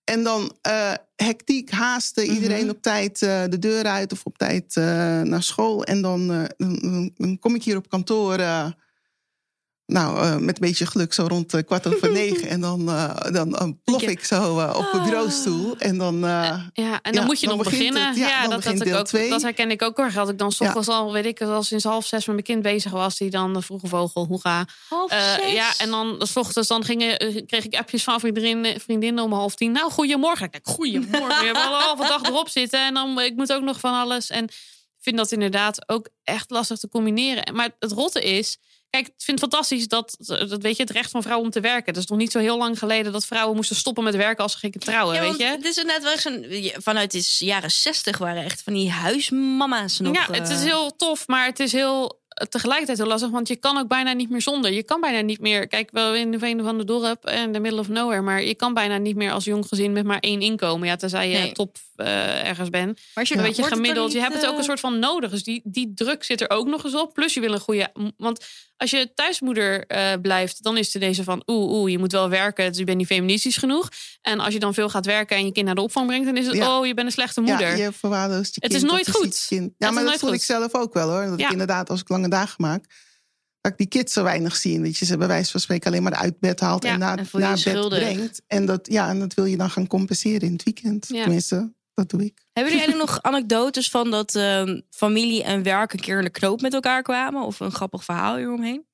En 0.03 0.23
dan 0.23 0.55
eh, 0.61 0.93
hectiek, 1.15 1.71
haasten, 1.71 2.23
Mhm. 2.25 2.33
iedereen 2.33 2.69
op 2.69 2.81
tijd 2.81 3.21
eh, 3.21 3.43
de 3.49 3.59
deur 3.59 3.85
uit 3.85 4.11
of 4.11 4.25
op 4.25 4.37
tijd 4.37 4.75
eh, 4.75 4.83
naar 5.21 5.43
school. 5.43 5.83
En 5.83 6.01
dan, 6.01 6.27
dan, 6.27 6.79
dan- 6.81 7.11
dan 7.15 7.39
kom 7.39 7.55
ik 7.55 7.63
hier 7.63 7.77
op 7.77 7.89
kantoor. 7.89 8.39
Nou, 9.91 10.17
eh, 10.21 10.35
met 10.37 10.55
een 10.55 10.67
beetje 10.67 10.85
geluk 10.85 11.13
zo 11.13 11.25
rond 11.27 11.53
eh, 11.53 11.63
kwart 11.65 11.87
over 11.95 12.11
negen. 12.21 12.47
En 12.49 12.61
dan, 12.61 12.89
eh, 12.89 13.31
dan 13.31 13.79
plof 13.83 14.01
ik 14.01 14.23
zo 14.23 14.59
op 14.59 14.89
de 14.91 15.01
bureaustoel. 15.03 15.75
En 15.77 15.97
dan... 15.97 16.15
eh, 16.15 16.29
Ja, 16.73 16.99
en 17.01 17.11
dan 17.11 17.13
Ja, 17.13 17.23
moet 17.23 17.39
je 17.39 17.47
dan 17.47 17.57
nog 17.57 17.65
beginnen. 17.69 18.07
het. 18.07 18.17
Ja, 18.17 18.27
ja, 18.27 18.41
dan 18.41 18.49
dat, 18.49 18.59
begint 18.59 18.77
dat, 18.77 18.87
ik 18.87 18.91
deel 18.93 19.01
ook, 19.01 19.07
twee. 19.07 19.29
dat 19.29 19.41
herken 19.41 19.71
ik 19.71 19.81
ook 19.81 19.99
erg. 19.99 20.13
Dat 20.13 20.29
ik 20.29 20.37
dan 20.37 20.51
's 20.51 20.57
Ja. 20.57 20.71
al, 20.85 21.11
weet 21.13 21.25
ik 21.25 21.41
al 21.41 21.63
sinds 21.63 21.83
half 21.83 22.05
zes 22.05 22.25
met 22.25 22.35
mijn 22.35 22.47
kind 22.47 22.61
bezig 22.61 22.91
was. 22.91 23.17
Die 23.17 23.29
dan 23.29 23.53
de 23.53 23.61
vroege 23.61 23.87
vogel, 23.87 24.25
hoera. 24.25 24.65
Half 24.89 25.11
Eh, 25.11 25.33
zes. 25.33 25.51
ja, 25.51 25.69
en 25.77 25.89
dan 25.89 26.15
s 26.27 26.35
ochtends 26.35 26.67
dan 26.67 26.83
gingen, 26.83 27.17
kreeg 27.45 27.65
ik 27.65 27.75
appjes 27.75 28.03
van 28.03 28.19
vriendinnen, 28.19 28.79
vriendinnen 28.79 29.23
om 29.23 29.33
half 29.33 29.55
tien. 29.55 29.71
Nou, 29.71 29.91
goedemorgen. 29.91 30.45
Ik 30.45 30.51
denk, 30.51 30.67
goedemorgen. 30.67 31.39
Je 31.39 31.45
hebt 31.45 31.57
al 31.65 31.73
een 31.75 31.81
halve 31.81 32.03
dag 32.07 32.21
erop 32.23 32.49
zitten. 32.49 32.85
En 32.85 32.93
dan, 32.93 33.19
ik 33.21 33.35
moet 33.35 33.53
ook 33.53 33.63
nog 33.63 33.79
van 33.79 33.93
alles. 33.93 34.29
En 34.29 34.43
ik 34.43 35.07
vind 35.07 35.17
dat 35.17 35.31
inderdaad 35.31 35.89
ook 35.89 36.07
echt 36.23 36.49
lastig 36.49 36.77
te 36.79 36.89
combineren. 36.89 37.55
Maar 37.55 37.69
het 37.79 37.91
rotte 37.91 38.21
is... 38.23 38.57
Kijk, 38.91 39.07
ik 39.07 39.13
vind 39.17 39.41
het 39.41 39.49
fantastisch 39.49 39.87
dat, 39.87 40.15
dat 40.19 40.61
weet 40.61 40.75
je, 40.75 40.83
het 40.83 40.91
recht 40.91 41.11
van 41.11 41.21
vrouwen 41.21 41.45
om 41.45 41.51
te 41.51 41.59
werken. 41.59 41.93
Dat 41.93 42.03
is 42.03 42.09
nog 42.09 42.17
niet 42.17 42.31
zo 42.31 42.39
heel 42.39 42.57
lang 42.57 42.79
geleden 42.79 43.11
dat 43.11 43.25
vrouwen 43.25 43.55
moesten 43.55 43.75
stoppen 43.75 44.03
met 44.03 44.15
werken 44.15 44.43
als 44.43 44.51
ze 44.51 44.57
gingen 44.57 44.79
trouwen, 44.79 45.15
Ja, 45.15 45.21
weet 45.21 45.37
je? 45.37 45.43
Het 45.43 45.65
is 45.65 45.77
inderdaad 45.77 46.03
wel 46.03 46.17
zo'n. 46.17 46.45
Vanuit 46.81 47.11
de 47.11 47.45
jaren 47.45 47.71
zestig 47.71 48.17
waren 48.17 48.43
echt 48.43 48.61
van 48.61 48.73
die 48.73 48.89
huismama's 48.89 49.99
nog. 49.99 50.15
Ja, 50.15 50.27
het 50.31 50.49
is 50.49 50.57
eh, 50.57 50.63
heel 50.63 50.95
tof, 50.95 51.27
maar 51.27 51.45
het 51.45 51.59
is 51.59 51.71
heel 51.71 52.21
tegelijkertijd 52.49 52.97
heel 52.97 53.07
lastig, 53.07 53.29
want 53.29 53.47
je 53.47 53.55
kan 53.55 53.77
ook 53.77 53.87
bijna 53.87 54.13
niet 54.13 54.29
meer 54.29 54.41
zonder. 54.41 54.71
Je 54.71 54.83
kan 54.83 55.01
bijna 55.01 55.21
niet 55.21 55.39
meer. 55.39 55.67
Kijk, 55.67 55.91
wel 55.91 56.15
in 56.15 56.31
de 56.31 56.39
venen 56.39 56.65
van 56.65 56.77
de 56.77 56.83
dorp 56.83 57.25
en 57.25 57.51
de 57.51 57.59
middle 57.59 57.79
of 57.79 57.87
nowhere, 57.87 58.21
maar 58.21 58.43
je 58.43 58.55
kan 58.55 58.73
bijna 58.73 58.97
niet 58.97 59.15
meer 59.15 59.31
als 59.31 59.43
jong 59.43 59.65
gezin 59.67 59.91
met 59.91 60.05
maar 60.05 60.19
één 60.19 60.41
inkomen. 60.41 60.87
Ja, 60.87 60.95
tenzij 60.95 61.29
je 61.29 61.37
Nee. 61.37 61.51
top 61.51 61.77
eh, 61.95 62.47
ergens 62.47 62.69
bent. 62.69 62.99
Maar 63.13 63.23
als 63.23 63.29
Een 63.29 63.41
beetje 63.41 63.63
gemiddeld. 63.63 64.11
Je 64.11 64.19
hebt 64.19 64.33
het 64.33 64.45
ook 64.45 64.51
eh, 64.51 64.57
een 64.57 64.63
soort 64.63 64.79
van 64.79 64.99
nodig. 64.99 65.31
Dus 65.31 65.43
die, 65.43 65.61
die 65.63 65.93
druk 65.93 66.23
zit 66.23 66.41
er 66.41 66.49
ook 66.49 66.67
nog 66.67 66.83
eens 66.83 66.95
op. 66.95 67.13
Plus 67.13 67.33
je 67.33 67.39
wil 67.39 67.53
een 67.53 67.59
goede. 67.59 67.91
Want 68.17 68.45
als 68.81 68.91
je 68.91 69.11
thuismoeder 69.13 69.85
eh, 69.85 70.13
blijft, 70.21 70.63
dan 70.63 70.77
is 70.77 70.93
het 70.93 71.01
deze 71.01 71.23
van 71.23 71.43
oeh, 71.45 71.71
oeh, 71.71 71.91
je 71.91 71.97
moet 71.97 72.11
wel 72.11 72.29
werken. 72.29 72.67
Dus 72.69 72.77
je 72.77 72.83
bent 72.83 72.97
niet 72.97 73.07
feministisch 73.07 73.57
genoeg. 73.57 73.89
En 74.21 74.39
als 74.39 74.53
je 74.53 74.59
dan 74.59 74.73
veel 74.73 74.89
gaat 74.89 75.05
werken 75.05 75.37
en 75.37 75.45
je 75.45 75.51
kind 75.51 75.65
naar 75.65 75.75
de 75.75 75.81
opvang 75.81 76.07
brengt, 76.07 76.25
dan 76.25 76.37
is 76.37 76.45
het 76.47 76.55
Ja. 76.55 76.77
oh, 76.79 76.85
je 76.85 76.93
bent 76.93 77.07
een 77.07 77.13
slechte 77.13 77.41
moeder. 77.41 77.77
Ja, 77.77 77.83
je 77.85 77.91
verwaarloost 77.91 78.55
je 78.55 78.61
Het 78.61 78.71
kind, 78.71 78.73
is 78.73 78.81
dat 78.81 78.89
nooit 78.91 79.09
goed. 79.09 79.45
kind. 79.47 79.63
Het 79.65 79.73
Ja, 79.77 79.87
is 79.87 79.93
maar 79.93 80.03
dat 80.03 80.19
voel 80.19 80.29
goed. 80.29 80.37
ik 80.37 80.43
zelf 80.43 80.73
ook 80.73 80.93
wel 80.93 81.09
hoor. 81.09 81.25
Dat 81.25 81.39
Ja. 81.39 81.45
ik 81.45 81.51
inderdaad, 81.51 81.89
als 81.89 82.01
ik 82.01 82.09
lange 82.09 82.29
dagen 82.29 82.55
maak, 82.57 82.85
dat 83.61 83.71
ik 83.71 83.77
die 83.77 83.87
kids 83.87 84.13
zo 84.13 84.23
weinig 84.23 84.55
zie. 84.55 84.81
Dat 84.81 84.97
je 84.97 85.05
ze 85.05 85.17
bij 85.17 85.27
wijze 85.27 85.51
van 85.51 85.59
spreken 85.59 85.91
alleen 85.91 86.03
maar 86.03 86.15
uit 86.15 86.39
bed 86.39 86.59
haalt 86.59 86.83
Ja, 86.83 86.91
en 86.93 86.99
naar, 86.99 87.17
en 87.17 87.39
naar 87.39 87.61
bed 87.63 87.89
brengt. 87.89 88.41
En 88.47 88.65
dat, 88.65 88.87
ja, 88.91 89.09
en 89.09 89.19
dat 89.19 89.33
wil 89.33 89.45
je 89.45 89.57
dan 89.57 89.69
gaan 89.69 89.87
compenseren 89.87 90.41
in 90.41 90.53
het 90.53 90.63
weekend. 90.63 91.05
Ja. 91.07 91.21
Tenminste, 91.23 91.73
dat 92.01 92.19
doe 92.19 92.27
ik. 92.27 92.45
Hebben 92.53 92.77
jullie 92.77 92.95
nog 92.95 93.21
anekdotes 93.21 93.89
van 93.89 94.11
dat 94.11 94.35
ehm, 94.35 94.81
familie 94.89 95.43
en 95.43 95.63
werk 95.63 95.93
een 95.93 95.99
keer 95.99 96.17
in 96.17 96.23
de 96.23 96.29
knoop 96.29 96.61
met 96.61 96.73
elkaar 96.73 97.01
kwamen? 97.01 97.43
Of 97.43 97.59
een 97.59 97.71
grappig 97.71 98.03
verhaal 98.03 98.35
hieromheen? 98.35 98.85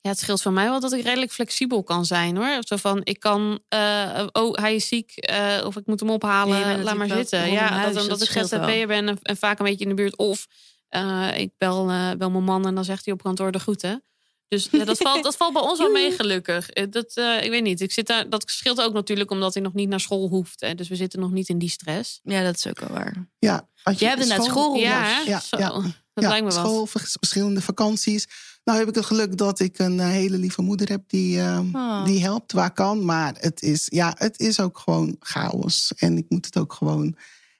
Ja, 0.00 0.10
het 0.10 0.18
scheelt 0.18 0.42
voor 0.42 0.52
mij 0.52 0.68
wel 0.68 0.80
dat 0.80 0.92
ik 0.92 1.02
redelijk 1.04 1.32
flexibel 1.32 1.82
kan 1.82 2.04
zijn 2.04 2.36
hoor. 2.36 2.56
Zo 2.60 2.76
van, 2.76 3.00
ik 3.04 3.20
kan, 3.20 3.60
eh, 3.68 4.26
oh, 4.32 4.54
hij 4.54 4.74
is 4.74 4.88
ziek, 4.88 5.16
eh, 5.16 5.62
of 5.64 5.76
ik 5.76 5.86
moet 5.86 6.00
hem 6.00 6.10
ophalen, 6.10 6.82
laat 6.82 6.96
maar 6.96 7.08
zitten. 7.08 7.50
Ja, 7.50 7.68
huis, 7.68 7.94
dat, 7.94 8.02
omdat 8.02 8.18
dat 8.18 8.28
ik. 8.28 8.46
ZZP'er 8.46 8.86
ben 8.86 9.08
en, 9.08 9.18
en 9.22 9.36
vaak 9.36 9.58
een 9.58 9.64
beetje 9.64 9.84
in 9.84 9.90
de 9.90 10.02
buurt. 10.02 10.16
Of 10.16 10.46
eh, 10.88 11.38
ik 11.38 11.52
bel, 11.58 11.90
eh, 11.90 12.10
bel 12.18 12.30
mijn 12.30 12.44
man 12.44 12.66
en 12.66 12.74
dan 12.74 12.84
zegt 12.84 13.04
hij 13.04 13.14
op 13.14 13.22
kantoor 13.22 13.52
de 13.52 13.58
groeten. 13.58 14.04
Dus 14.48 14.68
ja, 14.70 14.84
dat, 14.84 14.98
valt, 14.98 15.22
dat 15.22 15.36
valt 15.36 15.52
bij 15.52 15.62
ons 15.62 15.78
wel 15.78 15.90
mee 15.90 16.10
gelukkig. 16.20 16.70
Eh, 16.70 16.84
Dat, 16.90 17.10
eh, 17.14 17.44
ik 17.44 17.50
weet 17.50 17.62
niet, 17.62 17.80
ik 17.80 17.92
zit 17.92 18.06
daar, 18.06 18.28
dat 18.30 18.50
scheelt 18.50 18.80
ook 18.80 18.92
natuurlijk 18.92 19.30
omdat 19.30 19.54
hij 19.54 19.62
nog 19.62 19.72
niet 19.74 19.88
naar 19.88 20.00
school 20.00 20.28
hoeft. 20.28 20.60
Hè. 20.60 20.74
Dus 20.74 20.88
we 20.88 20.96
zitten 20.96 21.20
nog 21.20 21.30
niet 21.30 21.48
in 21.48 21.58
die 21.58 21.68
stress. 21.70 22.20
Ja, 22.22 22.42
dat 22.42 22.54
is 22.56 22.66
ook 22.66 22.78
wel 22.80 22.88
waar. 22.90 23.28
Ja, 23.38 23.68
als 23.82 23.98
Je 23.98 24.06
hebt 24.06 24.20
inderdaad 24.22 24.46
school 24.46 24.64
rond 24.68 24.80
Ja? 24.80 25.20
Ja, 25.26 25.40
Zo, 25.40 25.58
ja. 25.58 25.68
dat 25.70 25.82
ja, 26.14 26.28
lijkt 26.28 26.44
me 26.46 26.50
wat. 26.52 26.64
school, 26.66 26.86
vers- 26.86 27.16
verschillende 27.18 27.60
vakanties. 27.60 28.26
Nou 28.64 28.78
heb 28.78 28.88
ik 28.88 28.94
het 28.94 29.04
geluk 29.06 29.36
dat 29.36 29.60
ik 29.60 29.78
een 29.78 30.00
eh, 30.00 30.06
hele 30.08 30.38
lieve 30.38 30.62
moeder 30.62 30.88
heb 30.88 31.02
die, 31.06 31.38
eh, 31.40 31.60
Oh. 31.72 32.04
die 32.04 32.22
helpt 32.22 32.52
waar 32.52 32.72
kan. 32.72 33.04
Maar 33.04 33.34
het 33.38 33.62
is, 33.62 33.86
ja, 33.90 34.14
het 34.18 34.40
is 34.40 34.60
ook 34.60 34.78
gewoon 34.78 35.16
chaos. 35.20 35.92
En 35.96 36.16
ik 36.18 36.26
moet 36.28 36.44
het 36.46 36.58
ook 36.58 36.72
gewoon 36.72 37.16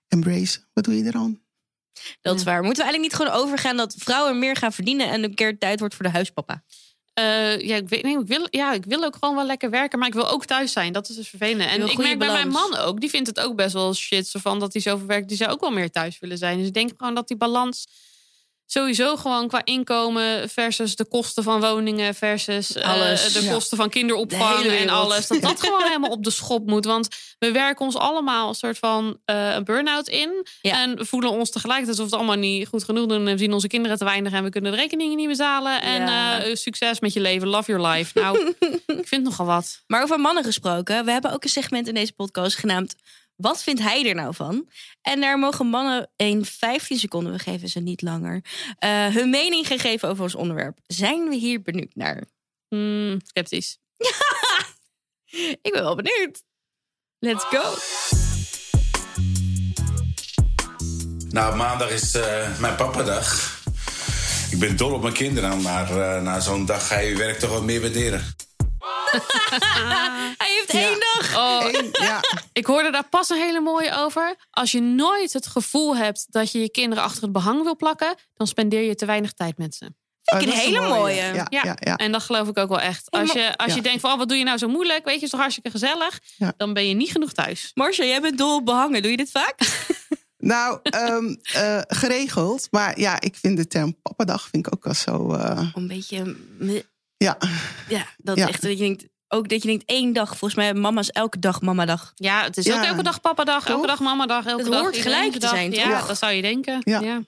embracen. 0.09 0.69
Wat 0.73 0.85
doe 0.85 0.97
je 0.97 1.05
er 1.05 1.15
aan? 1.17 1.41
Dat 2.21 2.37
is 2.37 2.45
waar. 2.45 2.63
Moeten 2.63 2.85
we 2.85 2.91
eigenlijk 2.91 3.13
niet 3.13 3.29
gewoon 3.29 3.43
overgaan 3.43 3.77
dat 3.77 3.95
vrouwen 3.99 4.39
meer 4.39 4.57
gaan 4.57 4.73
verdienen 4.73 5.09
en 5.09 5.25
een 5.25 5.35
keer 5.35 5.59
tijd 5.59 5.81
wordt 5.81 5.95
voor 5.95 6.05
de 6.05 6.11
huispapa? 6.11 6.63
Eh, 7.19 7.61
ja, 7.61 7.77
ik 7.77 7.89
weet 7.89 8.03
nee, 8.03 8.19
ik 8.19 8.27
wil, 8.27 8.47
ja, 8.51 8.73
ik 8.73 8.85
wil 8.85 9.05
ook 9.05 9.17
gewoon 9.21 9.35
wel 9.35 9.47
lekker 9.47 9.71
werken, 9.71 9.99
maar 9.99 10.09
ik 10.09 10.15
wil 10.15 10.29
ook 10.29 10.45
thuis 10.45 10.73
zijn. 10.73 10.93
Dat 10.93 11.09
is 11.09 11.17
dus 11.17 11.29
vervelend. 11.29 11.71
En 11.71 11.89
ik 11.89 11.99
merk 11.99 12.19
bij 12.19 12.33
mijn 12.33 12.49
man 12.49 12.77
ook, 12.77 13.01
die 13.01 13.11
vindt 13.11 13.27
het 13.29 13.41
ook 13.41 13.57
best 13.57 13.73
wel 13.73 13.95
shit. 13.95 14.29
Zo 14.29 14.39
van 14.39 14.59
dat 14.59 14.73
hij 14.73 14.83
zoveel 14.83 15.07
werkt, 15.07 15.29
die 15.29 15.37
zou 15.37 15.51
ook 15.51 15.61
wel 15.61 15.71
meer 15.71 15.91
thuis 15.91 16.19
willen 16.19 16.39
zijn. 16.39 16.59
Dus 16.59 16.67
ik 16.67 16.75
denk 16.75 16.93
gewoon 16.97 17.15
dat 17.15 17.29
die 17.29 17.37
balans 17.37 17.87
sowieso 18.71 19.17
gewoon 19.17 19.49
qua 19.49 19.61
inkomen 19.65 20.49
versus 20.49 20.97
de 20.97 21.05
kosten 21.05 21.43
van 21.43 21.61
woningen 21.61 22.15
versus 22.15 22.73
eh, 22.73 22.91
Alles, 22.93 23.33
de 23.33 23.43
ja. 23.43 23.53
kosten 23.53 23.77
van 23.77 23.89
kinderopvang 23.89 24.65
en 24.65 24.89
alles. 24.89 25.27
Dat 25.27 25.41
dat 25.41 25.61
gewoon 25.61 25.83
helemaal 25.83 26.11
op 26.11 26.25
de 26.25 26.31
schop 26.31 26.67
moet. 26.67 26.85
Want 26.85 27.09
we 27.39 27.53
werken 27.53 27.85
ons 27.85 27.97
allemaal 27.97 28.49
een 28.49 28.55
soort 28.55 28.79
van 28.79 29.19
eh, 29.25 29.55
een 29.55 29.65
burn-out 29.65 30.09
in. 30.09 30.47
Ja. 30.63 30.83
En 30.83 30.97
we 30.97 31.05
voelen 31.05 31.31
ons 31.31 31.51
tegelijkertijd 31.51 31.99
alsof 31.99 32.11
we 32.11 32.17
het 32.17 32.27
allemaal 32.27 32.49
niet 32.51 32.69
goed 32.69 32.85
genoeg 32.85 33.07
doen. 33.07 33.27
En 33.27 33.33
we 33.33 33.39
zien 33.39 33.53
onze 33.53 33.69
kinderen 33.69 33.99
te 33.99 34.05
weinig 34.05 34.33
en 34.33 34.45
we 34.45 34.51
kunnen 34.51 34.71
de 34.73 34.77
rekeningen 34.79 35.17
niet 35.17 35.29
betalen. 35.29 35.83
En 35.83 36.01
Ja. 36.03 36.43
eh, 36.43 36.55
succes 36.55 37.01
met 37.01 37.13
je 37.13 37.21
leven, 37.21 37.49
love 37.49 37.73
your 37.73 37.89
life. 37.89 38.19
Nou, 38.21 38.55
ik 39.01 39.09
vind 39.09 39.25
nogal 39.25 39.47
wat. 39.47 39.83
Maar 39.87 40.03
over 40.03 40.21
mannen 40.21 40.45
gesproken, 40.45 41.05
we 41.05 41.11
hebben 41.11 41.33
ook 41.33 41.45
een 41.45 41.51
segment 41.51 41.89
in 41.89 41.95
deze 41.95 42.13
podcast 42.13 42.57
genaamd 42.57 42.95
Wat 43.39 43.63
vindt 43.63 43.81
hij 43.81 44.09
er 44.09 44.15
nou 44.15 44.35
van? 44.35 44.69
En 45.03 45.21
daar 45.21 45.39
mogen 45.39 45.67
mannen 45.67 46.11
in 46.17 46.45
15 46.45 46.99
seconden, 46.99 47.33
we 47.33 47.39
geven 47.39 47.69
ze 47.69 47.81
niet 47.81 48.03
langer, 48.03 48.45
eh, 48.79 49.07
hun 49.07 49.31
mening 49.31 49.67
gaan 49.67 49.79
geven 49.79 50.09
over 50.09 50.23
ons 50.23 50.35
onderwerp. 50.35 50.79
Zijn 50.87 51.29
we 51.29 51.37
hier 51.37 51.63
benieuwd 51.63 51.95
naar? 51.95 52.25
Hmm, 52.69 53.21
sceptisch. 53.25 53.79
Ik 55.63 55.73
ben 55.73 55.83
wel 55.83 55.97
benieuwd. 55.97 56.43
Let's 57.19 57.45
go. 57.45 57.75
Nou, 61.29 61.57
maandag 61.57 61.91
is 61.91 62.15
eh, 62.15 62.59
mijn 62.59 62.77
papadag. 62.77 63.57
Ik 64.51 64.59
ben 64.59 64.77
dol 64.77 64.93
op 64.93 65.03
mijn 65.03 65.15
kinderen, 65.15 65.63
maar 65.63 66.01
eh, 66.01 66.23
na 66.23 66.41
zo'n 66.41 66.67
dag 66.67 66.87
ga 66.87 66.99
je 66.99 67.09
je 67.09 67.17
werk 67.17 67.39
toch 67.39 67.51
wat 67.51 67.63
meer 67.63 67.81
waarderen. 67.81 68.35
Hij 70.43 70.51
heeft 70.59 70.71
één 70.71 70.99
dag. 71.01 71.37
Oh, 71.37 71.65
Eén, 71.73 71.89
ja, 71.93 72.21
ik 72.53 72.67
hoorde 72.67 72.91
daar 72.91 73.09
pas 73.09 73.29
een 73.31 73.37
hele 73.41 73.61
mooie 73.61 73.97
over. 73.97 74.37
Als 74.51 74.71
je 74.73 74.81
nooit 74.81 75.33
het 75.33 75.47
gevoel 75.47 75.97
hebt 75.97 76.27
dat 76.29 76.53
je 76.53 76.61
je 76.61 76.71
kinderen 76.71 77.05
achter 77.05 77.23
het 77.23 77.33
behang 77.33 77.63
wil 77.63 77.77
plakken, 77.77 78.15
dan 78.35 78.47
spendeer 78.47 78.83
je 78.83 78.95
te 78.95 79.07
weinig 79.07 79.33
tijd 79.33 79.59
met 79.59 79.75
ze. 79.75 79.85
Vind 80.23 80.43
ik 80.43 80.49
Oh, 80.49 80.55
een 80.55 80.61
hele 80.61 80.89
mooie. 80.89 81.15
Ja, 81.23 81.33
Ja, 81.33 81.47
ja, 81.65 81.77
ja. 81.81 81.97
en 81.97 82.13
dat 82.13 82.23
geloof 82.23 82.49
ik 82.49 82.59
ook 82.59 82.69
wel 82.69 82.81
echt. 82.81 83.11
Als 83.11 83.33
je, 83.33 83.57
als 83.57 83.71
je 83.71 83.77
Ja. 83.77 83.83
denkt 83.83 84.01
van, 84.01 84.13
oh, 84.13 84.19
wat 84.19 84.29
doe 84.29 84.37
je 84.39 84.45
nou 84.45 84.59
zo 84.59 84.69
moeilijk? 84.69 85.05
Weet 85.05 85.19
je, 85.19 85.25
is 85.25 85.31
toch 85.31 85.41
hartstikke 85.41 85.71
gezellig? 85.71 86.19
Ja. 86.37 86.53
Dan 86.57 86.73
ben 86.73 86.89
je 86.89 86.95
niet 86.95 87.11
genoeg 87.11 87.33
thuis. 87.33 87.71
Marcia, 87.75 88.05
jij 88.05 88.21
bent 88.21 88.39
dol 88.39 88.55
op 88.57 88.65
behangen. 88.65 89.03
Doe 89.03 89.11
je 89.11 89.17
dit 89.17 89.31
vaak? 89.31 89.55
Nou, 90.41 90.79
ehm, 90.83 91.35
eh, 91.53 91.81
geregeld. 91.89 92.69
Maar 92.71 93.01
ja, 93.01 93.21
ik 93.21 93.37
vind 93.37 93.57
de 93.57 93.67
term 93.67 94.01
pappadag 94.03 94.49
vind 94.49 94.67
ik 94.67 94.73
ook 94.75 94.85
wel 94.85 94.95
zo... 94.95 95.33
eh, 95.33 95.69
Een 95.75 95.87
beetje... 95.87 96.37
ja, 97.19 97.39
Ja, 97.89 98.07
dat 98.17 98.37
Ja. 98.37 98.49
echt. 98.49 98.63
Dat 98.63 98.71
je 98.71 98.77
denkt, 98.77 99.05
ook 99.29 99.49
dat 99.49 99.63
je 99.63 99.69
denkt 99.69 99.85
één 99.87 100.13
dag. 100.13 100.29
Volgens 100.29 100.55
mij 100.55 100.75
mama's 100.75 101.11
elke 101.11 101.39
dag 101.39 101.61
mamadag. 101.61 102.13
Ja, 102.15 102.43
het 102.43 102.57
is 102.57 102.65
Ja. 102.65 102.79
ook 102.79 102.85
elke 102.85 103.03
dag 103.03 103.21
papadag, 103.21 103.67
elke 103.67 103.87
dag 103.87 104.01
mamadag, 104.01 104.47
elke 104.47 104.63
Het 104.63 104.71
dag 104.73 104.81
hoort 104.81 104.97
iedereen's 104.97 105.17
gelijk 105.19 105.33
te 105.33 105.39
dag. 105.39 105.51
zijn, 105.51 105.73
Ja, 105.73 105.99
toch? 105.99 106.07
dat 106.07 106.19
zou 106.19 106.33
je 106.33 106.43
denken. 106.43 106.81
Ja. 106.85 107.01
Ja. 107.01 107.23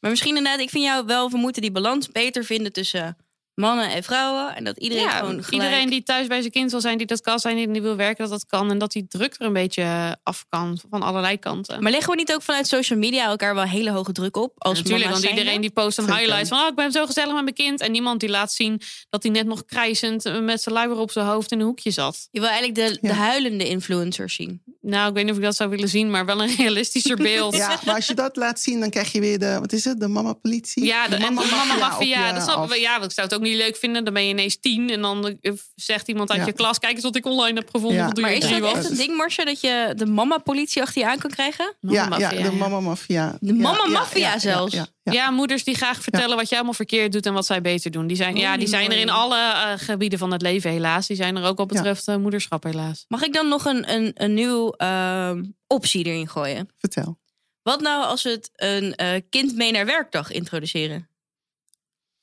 Maar 0.00 0.10
misschien 0.10 0.36
inderdaad, 0.36 0.60
ik 0.60 0.70
vind 0.70 0.84
jou 0.84 1.06
wel, 1.06 1.30
we 1.30 1.36
moeten 1.36 1.62
die 1.62 1.70
balans 1.70 2.08
beter 2.08 2.44
vinden 2.44 2.72
tussen 2.72 3.16
mannen 3.54 3.90
en 3.90 4.02
vrouwen. 4.02 4.56
En 4.56 4.64
dat 4.64 4.76
iedereen 4.78 5.04
Ja, 5.04 5.10
gewoon 5.10 5.44
gelijk... 5.44 5.50
iedereen 5.62 5.90
die 5.90 6.02
thuis 6.02 6.26
bij 6.26 6.40
zijn 6.40 6.52
kind 6.52 6.70
wil 6.70 6.80
zijn, 6.80 6.98
die 6.98 7.06
dat 7.06 7.20
kan 7.20 7.38
zijn, 7.38 7.72
die 7.72 7.82
wil 7.82 7.96
werken, 7.96 8.28
dat 8.28 8.30
dat 8.40 8.46
kan. 8.46 8.70
En 8.70 8.78
dat 8.78 8.92
die 8.92 9.06
druk 9.08 9.34
er 9.38 9.46
een 9.46 9.52
beetje 9.52 10.16
af 10.22 10.44
kan 10.48 10.78
van 10.90 11.02
allerlei 11.02 11.38
kanten. 11.38 11.82
Maar 11.82 11.90
leggen 11.92 12.10
we 12.10 12.16
niet 12.16 12.34
ook 12.34 12.42
vanuit 12.42 12.66
social 12.66 12.98
media 12.98 13.24
elkaar 13.26 13.54
wel 13.54 13.64
hele 13.64 13.90
hoge 13.90 14.12
druk 14.12 14.36
op? 14.36 14.52
Als 14.58 14.78
Natuurlijk, 14.78 15.04
mama's 15.04 15.22
want 15.22 15.34
iedereen 15.38 15.60
die 15.60 15.70
post 15.70 15.98
een 15.98 16.14
highlight 16.14 16.48
van... 16.48 16.58
oh, 16.58 16.66
ik 16.68 16.74
ben 16.74 16.92
zo 16.92 17.06
gezellig 17.06 17.32
met 17.34 17.42
mijn 17.42 17.54
kind. 17.54 17.80
En 17.80 17.92
niemand 17.92 18.20
die 18.20 18.28
laat 18.28 18.52
zien 18.52 18.80
dat 19.10 19.22
hij 19.22 19.32
net 19.32 19.46
nog 19.46 19.64
krijzend... 19.64 20.40
met 20.42 20.62
zijn 20.62 20.74
luier 20.74 20.96
op 20.96 21.10
zijn 21.10 21.26
hoofd 21.26 21.52
in 21.52 21.58
een 21.60 21.66
hoekje 21.66 21.90
zat. 21.90 22.28
Je 22.30 22.40
wil 22.40 22.48
eigenlijk 22.48 22.78
de, 22.88 22.98
de 23.00 23.06
Ja. 23.08 23.14
huilende 23.14 23.68
influencers 23.68 24.34
zien. 24.34 24.62
Nou, 24.80 25.08
ik 25.08 25.14
weet 25.14 25.22
niet 25.24 25.32
of 25.32 25.38
ik 25.38 25.44
dat 25.44 25.56
zou 25.56 25.70
willen 25.70 25.88
zien... 25.88 26.10
maar 26.10 26.24
wel 26.26 26.42
een 26.42 26.54
realistischer 26.58 27.16
beeld. 27.16 27.56
ja, 27.56 27.78
maar 27.84 27.94
als 27.94 28.06
je 28.06 28.14
dat 28.14 28.36
laat 28.36 28.60
zien, 28.60 28.80
dan 28.80 28.90
krijg 28.90 29.12
je 29.12 29.20
weer 29.20 29.38
de... 29.38 29.56
Wat 29.60 29.72
is 29.72 29.84
het? 29.84 30.00
De 30.00 30.08
mama-politie? 30.08 30.84
Ja, 30.84 31.08
de, 31.08 31.18
mama 31.18 31.76
maffia. 31.78 32.26
je 32.26 32.32
Dat 32.34 32.42
snap 32.42 32.56
ik 32.56 32.62
af. 32.62 32.68
wel. 32.68 32.78
Ja, 32.78 32.92
want 32.92 33.04
ik 33.04 33.12
zou 33.12 33.26
het 33.26 33.36
ook 33.36 33.42
niet 33.44 33.56
leuk 33.56 33.76
vinden. 33.76 34.04
Dan 34.04 34.14
ben 34.14 34.22
je 34.22 34.28
ineens 34.28 34.56
tien 34.60 34.90
en 34.90 35.00
dan 35.02 35.38
eh, 35.40 35.52
zegt 35.74 36.08
iemand 36.08 36.30
uit 36.30 36.40
Ja. 36.40 36.46
je 36.46 36.52
klas... 36.52 36.78
kijk 36.78 36.94
eens 36.94 37.02
wat 37.02 37.16
ik 37.16 37.26
online 37.26 37.58
heb 37.58 37.70
gevonden. 37.70 37.98
Ja. 37.98 38.10
Maar 38.20 38.32
is 38.32 38.40
drie 38.40 38.60
dat 38.60 38.70
was. 38.70 38.72
echt 38.78 38.90
een 38.90 38.96
ding, 38.96 39.16
Marcia, 39.16 39.44
dat 39.44 39.60
je 39.60 39.92
de 39.96 40.06
mama-politie 40.06 40.82
achter 40.82 41.02
je 41.02 41.08
aan 41.08 41.18
kan 41.18 41.30
krijgen? 41.30 41.74
Ja, 41.80 42.16
ja, 42.18 42.28
de 42.30 42.52
mama-maffia. 42.52 43.36
De 43.40 44.20
ja, 44.20 44.38
zelfs. 44.38 44.74
Ja, 44.74 44.86
Ja. 45.02 45.12
ja, 45.12 45.30
moeders 45.30 45.64
die 45.64 45.74
graag 45.74 46.02
vertellen 46.02 46.36
wat 46.36 46.48
jij 46.48 46.56
allemaal 46.56 46.74
verkeerd 46.74 47.12
doet 47.12 47.26
en 47.26 47.32
wat 47.32 47.46
zij 47.46 47.60
beter 47.60 47.90
doen. 47.90 48.06
Die 48.06 48.16
zijn, 48.16 48.36
ja, 48.36 48.56
die 48.56 48.68
zijn 48.68 48.92
er 48.92 48.98
in 48.98 49.10
alle 49.10 49.36
eh, 49.38 49.72
gebieden 49.76 50.18
van 50.18 50.32
het 50.32 50.42
leven 50.42 50.70
helaas. 50.70 51.06
Die 51.06 51.16
zijn 51.16 51.36
er 51.36 51.44
ook 51.44 51.58
wat 51.58 51.66
betreft 51.68 52.08
eh, 52.08 52.16
moederschap 52.16 52.62
helaas. 52.64 53.04
Mag 53.08 53.22
ik 53.22 53.32
dan 53.32 53.48
nog 53.48 53.64
een, 53.64 53.92
een, 53.92 54.10
een 54.14 54.34
nieuw 54.34 54.70
ehm, 54.70 55.44
optie 55.66 56.04
erin 56.04 56.28
gooien? 56.28 56.68
Vertel. 56.78 57.18
Wat 57.62 57.80
nou 57.80 58.04
als 58.04 58.22
we 58.22 58.30
het 58.30 58.50
een 58.56 58.94
eh, 58.94 59.20
kind 59.30 59.54
mee 59.56 59.72
naar 59.72 59.86
werkdag 59.86 60.30
introduceren? 60.30 61.08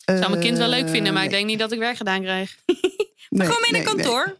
Ik 0.06 0.18
zou 0.18 0.30
mijn 0.30 0.42
kind 0.42 0.58
wel 0.58 0.68
leuk 0.68 0.90
vinden, 0.90 1.14
maar 1.14 1.24
ik 1.24 1.30
Eh, 1.30 1.36
denk 1.36 1.48
niet 1.48 1.60
dat 1.60 1.72
ik 1.72 1.80
werk 1.80 1.98
gedaan 1.98 2.22
krijg. 2.22 2.56
nee, 2.66 3.48
Gewoon 3.48 3.62
nee, 3.62 3.72
nee. 3.72 3.84
kantoor? 3.84 4.38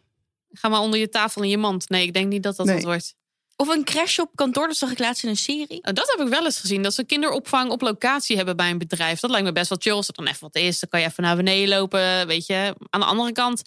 Ga 0.54 0.68
maar 0.70 0.80
onder 0.80 1.00
je 1.00 1.10
tafel 1.10 1.42
in 1.44 1.50
je 1.50 1.58
mand. 1.58 1.90
Nee, 1.90 2.04
ik 2.04 2.14
denk 2.14 2.28
niet 2.28 2.44
dat 2.44 2.56
dat 2.56 2.66
Nee. 2.66 2.76
wat 2.76 2.84
wordt. 2.84 3.16
Of 3.56 3.68
een 3.68 3.84
crash 3.84 4.20
op 4.20 4.30
kantoor? 4.36 4.68
Dat 4.68 4.78
zag 4.78 4.92
ik 4.92 5.00
laatst 5.00 5.24
in 5.24 5.30
een 5.30 5.38
serie. 5.38 5.78
Oh, 5.84 5.94
dat 5.94 6.14
heb 6.18 6.26
ik 6.26 6.28
wel 6.34 6.46
eens 6.46 6.60
gezien. 6.60 6.82
Dat 6.84 6.94
ze 6.94 7.04
kinderopvang 7.04 7.72
op 7.72 7.82
locatie 7.82 8.36
hebben 8.36 8.56
bij 8.56 8.70
een 8.70 8.78
bedrijf. 8.78 9.20
Dat 9.20 9.30
lijkt 9.30 9.46
me 9.46 9.52
best 9.52 9.70
wel 9.70 9.78
chill. 9.82 9.94
Als 9.94 10.08
het 10.08 10.16
dan 10.16 10.28
even 10.28 10.40
wat 10.42 10.56
is, 10.56 10.80
dan 10.80 10.90
kan 10.90 11.00
je 11.00 11.06
even 11.06 11.24
naar 11.24 11.36
beneden 11.36 11.70
lopen. 11.70 12.28
Weet 12.28 12.46
je. 12.46 12.76
Aan 12.90 13.00
de 13.00 13.06
andere 13.06 13.32
kant, 13.32 13.62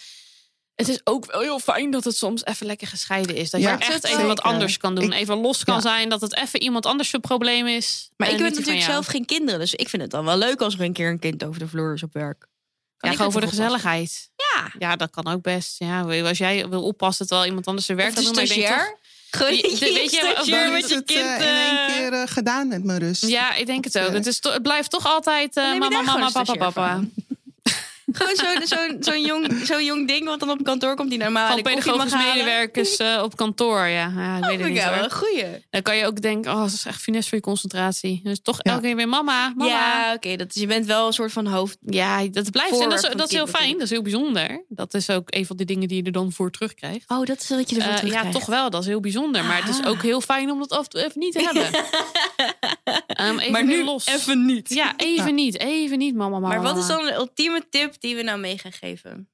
het 0.75 0.89
is 0.89 1.01
ook 1.05 1.33
wel 1.33 1.41
heel 1.41 1.59
fijn 1.59 1.91
dat 1.91 2.05
het 2.05 2.17
soms 2.17 2.45
even 2.45 2.67
lekker 2.67 2.87
gescheiden 2.87 3.37
is. 3.37 3.51
Dat 3.51 3.61
Ja, 3.61 3.73
je 3.73 3.79
echt 3.79 3.93
zeker. 3.93 4.09
even 4.11 4.27
wat 4.27 4.41
anders 4.43 4.77
kan 4.77 4.95
doen. 4.95 5.05
Ik- 5.05 5.19
even 5.19 5.37
los 5.37 5.65
kan 5.65 5.75
Ja. 5.75 5.81
zijn. 5.81 6.09
Dat 6.09 6.21
het 6.21 6.37
even 6.37 6.63
iemand 6.63 6.87
anders 6.87 7.09
zijn 7.11 7.23
probleem 7.23 7.67
is. 7.67 8.11
Maar 8.17 8.29
en 8.29 8.35
ik 8.35 8.41
heb 8.41 8.55
natuurlijk 8.55 8.85
zelf 8.85 9.07
geen 9.07 9.25
kinderen. 9.25 9.61
Dus 9.61 9.75
ik 9.75 9.89
vind 9.89 10.03
het 10.03 10.11
dan 10.11 10.25
wel 10.25 10.37
leuk 10.39 10.61
als 10.61 10.75
er 10.75 10.81
een 10.81 10.93
keer 10.93 11.09
een 11.09 11.19
kind 11.19 11.45
over 11.45 11.59
de 11.59 11.69
vloer 11.69 11.95
is 11.95 12.03
op 12.03 12.13
werk. 12.13 12.39
Kan 12.39 12.49
Ja, 12.99 13.11
ik 13.11 13.17
gewoon 13.17 13.33
voor 13.33 13.41
de 13.41 13.49
gezelligheid. 13.57 14.31
Ja. 14.37 14.71
Ja, 14.79 14.97
dat 14.97 15.11
kan 15.11 15.27
ook 15.29 15.43
best. 15.43 15.75
Ja, 15.79 16.01
als 16.23 16.39
jij 16.39 16.69
wil 16.69 16.83
oppassen 16.83 17.27
terwijl 17.27 17.49
iemand 17.49 17.67
anders 17.67 17.87
zijn 17.87 17.99
werk 17.99 18.17
Of 18.19 18.25
stagiair. 18.25 18.99
Gewoon 19.31 19.55
je 19.55 19.63
weet 19.81 20.11
je, 20.11 20.17
stagiair 20.33 20.65
dan 20.65 20.73
met 20.73 20.89
je 20.89 21.03
kind... 21.03 21.21
eh, 21.21 21.35
in 21.35 21.55
één 21.55 21.87
eh, 21.87 21.95
keer 21.95 22.13
eh, 22.13 22.23
gedaan 22.27 22.69
met 22.69 22.85
mijn 22.85 22.99
rust. 22.99 23.27
Ja, 23.27 23.55
ik 23.55 23.67
denk 23.67 23.85
het 23.85 23.99
ook. 23.99 24.07
eh, 24.07 24.13
Het, 24.13 24.27
is 24.27 24.41
to- 24.41 24.53
het 24.53 24.63
blijft 24.63 24.91
toch 24.91 25.07
altijd 25.07 25.57
eh, 25.57 25.79
mama, 25.79 26.01
mama, 26.03 26.31
papa, 26.31 26.55
papa. 26.55 27.01
Van? 28.17 28.27
Gewoon 28.37 28.67
zo'n 28.67 28.79
zo, 28.79 28.97
zo'n 29.11 29.25
jong, 29.25 29.67
zo'n 29.67 29.85
jong 29.85 30.09
ding, 30.09 30.25
want 30.25 30.41
dan 30.41 30.51
op 30.51 30.65
kantoor 30.65 30.95
komt 30.95 31.11
die 31.11 31.19
normaal 31.19 31.47
Gewoon 31.49 31.63
de 31.63 31.71
koffie 31.73 31.93
mag 31.93 31.97
pedagogisch 32.05 32.27
halen. 32.27 32.45
medewerkers 32.45 32.97
eh, 32.97 33.21
op 33.23 33.37
kantoor, 33.37 33.79
ja. 33.87 34.13
ja 34.17 34.37
ik 34.37 34.45
weet 34.45 34.53
het 34.53 34.61
Oh, 34.61 34.67
niet 34.67 34.77
ja, 34.77 34.85
wel 34.89 34.95
hoor. 34.95 35.05
een 35.05 35.13
goeie. 35.13 35.45
Dan 35.71 35.83
kan 35.83 35.97
je 35.97 36.07
ook 36.07 36.21
denken, 36.21 36.53
oh, 36.53 36.61
dat 36.61 36.73
is 36.73 36.85
echt 36.85 37.01
finesse 37.01 37.29
voor 37.29 37.39
je 37.39 37.45
concentratie. 37.45 38.21
Dus 38.23 38.41
toch 38.43 38.59
Ja. 38.63 38.71
elke 38.73 38.83
keer 38.87 38.97
weer 38.97 39.09
mama, 39.09 39.53
mama. 39.57 39.71
Ja, 39.71 40.05
Ja, 40.09 40.15
oké. 40.15 40.37
dat 40.37 40.55
is 40.55 40.61
je 40.61 40.67
bent 40.67 40.87
wel 40.87 41.07
een 41.07 41.13
soort 41.13 41.33
van 41.33 41.47
hoofd... 41.47 41.77
dat 41.81 42.51
blijft. 42.51 42.81
En 42.81 42.89
dat 42.89 42.99
is, 43.03 43.07
van 43.09 43.17
dat 43.17 43.29
is 43.31 43.37
heel 43.37 43.47
fijn, 43.47 43.73
dat 43.73 43.83
is 43.83 43.91
heel 43.91 44.03
bijzonder. 44.03 44.65
Dat 44.69 44.95
is 44.95 45.11
ook 45.11 45.35
een 45.35 45.47
van 45.47 45.57
de 45.57 45.65
dingen 45.65 45.89
die 45.89 45.97
je 45.97 46.03
er 46.03 46.13
dan 46.13 46.33
voor 46.33 46.51
terugkrijgt. 46.51 47.11
Oh, 47.11 47.25
dat 47.27 47.41
is 47.41 47.49
wat 47.49 47.71
je 47.71 47.77
ervoor 47.77 47.93
Eh, 47.93 48.11
ja, 48.11 48.31
toch 48.31 48.47
wel. 48.47 48.71
Dat 48.71 48.81
is 48.81 48.87
heel 48.87 49.01
bijzonder. 49.01 49.45
Maar 49.45 49.57
het 49.65 49.69
is 49.69 49.81
Ah. 49.83 49.91
ook 49.91 50.03
heel 50.03 50.21
fijn 50.21 50.51
om 50.51 50.59
dat 50.59 50.71
af 50.71 50.83
en 50.85 50.89
toe 50.89 51.05
even 51.05 51.19
niet 51.21 51.33
te 51.33 51.43
hebben. 51.43 51.67
Ehm, 53.07 53.39
even 53.39 53.53
maar 53.53 53.65
nu 53.65 53.85
los. 53.85 54.07
even 54.07 54.45
niet. 54.47 54.69
Ja, 54.75 54.93
even 54.97 55.35
niet. 55.35 55.59
Even 55.59 55.99
niet, 55.99 56.15
mama, 56.15 56.39
mama. 56.39 56.49
Maar 56.49 56.63
wat 56.63 56.77
is 56.77 56.87
dan 56.87 57.05
de 57.05 57.15
ultieme 57.15 57.63
tip 57.71 57.95
die 58.05 58.17
we 58.17 58.23
nou 58.23 58.39
mee 58.39 58.59
gaan 58.59 58.73
geven? 58.73 59.29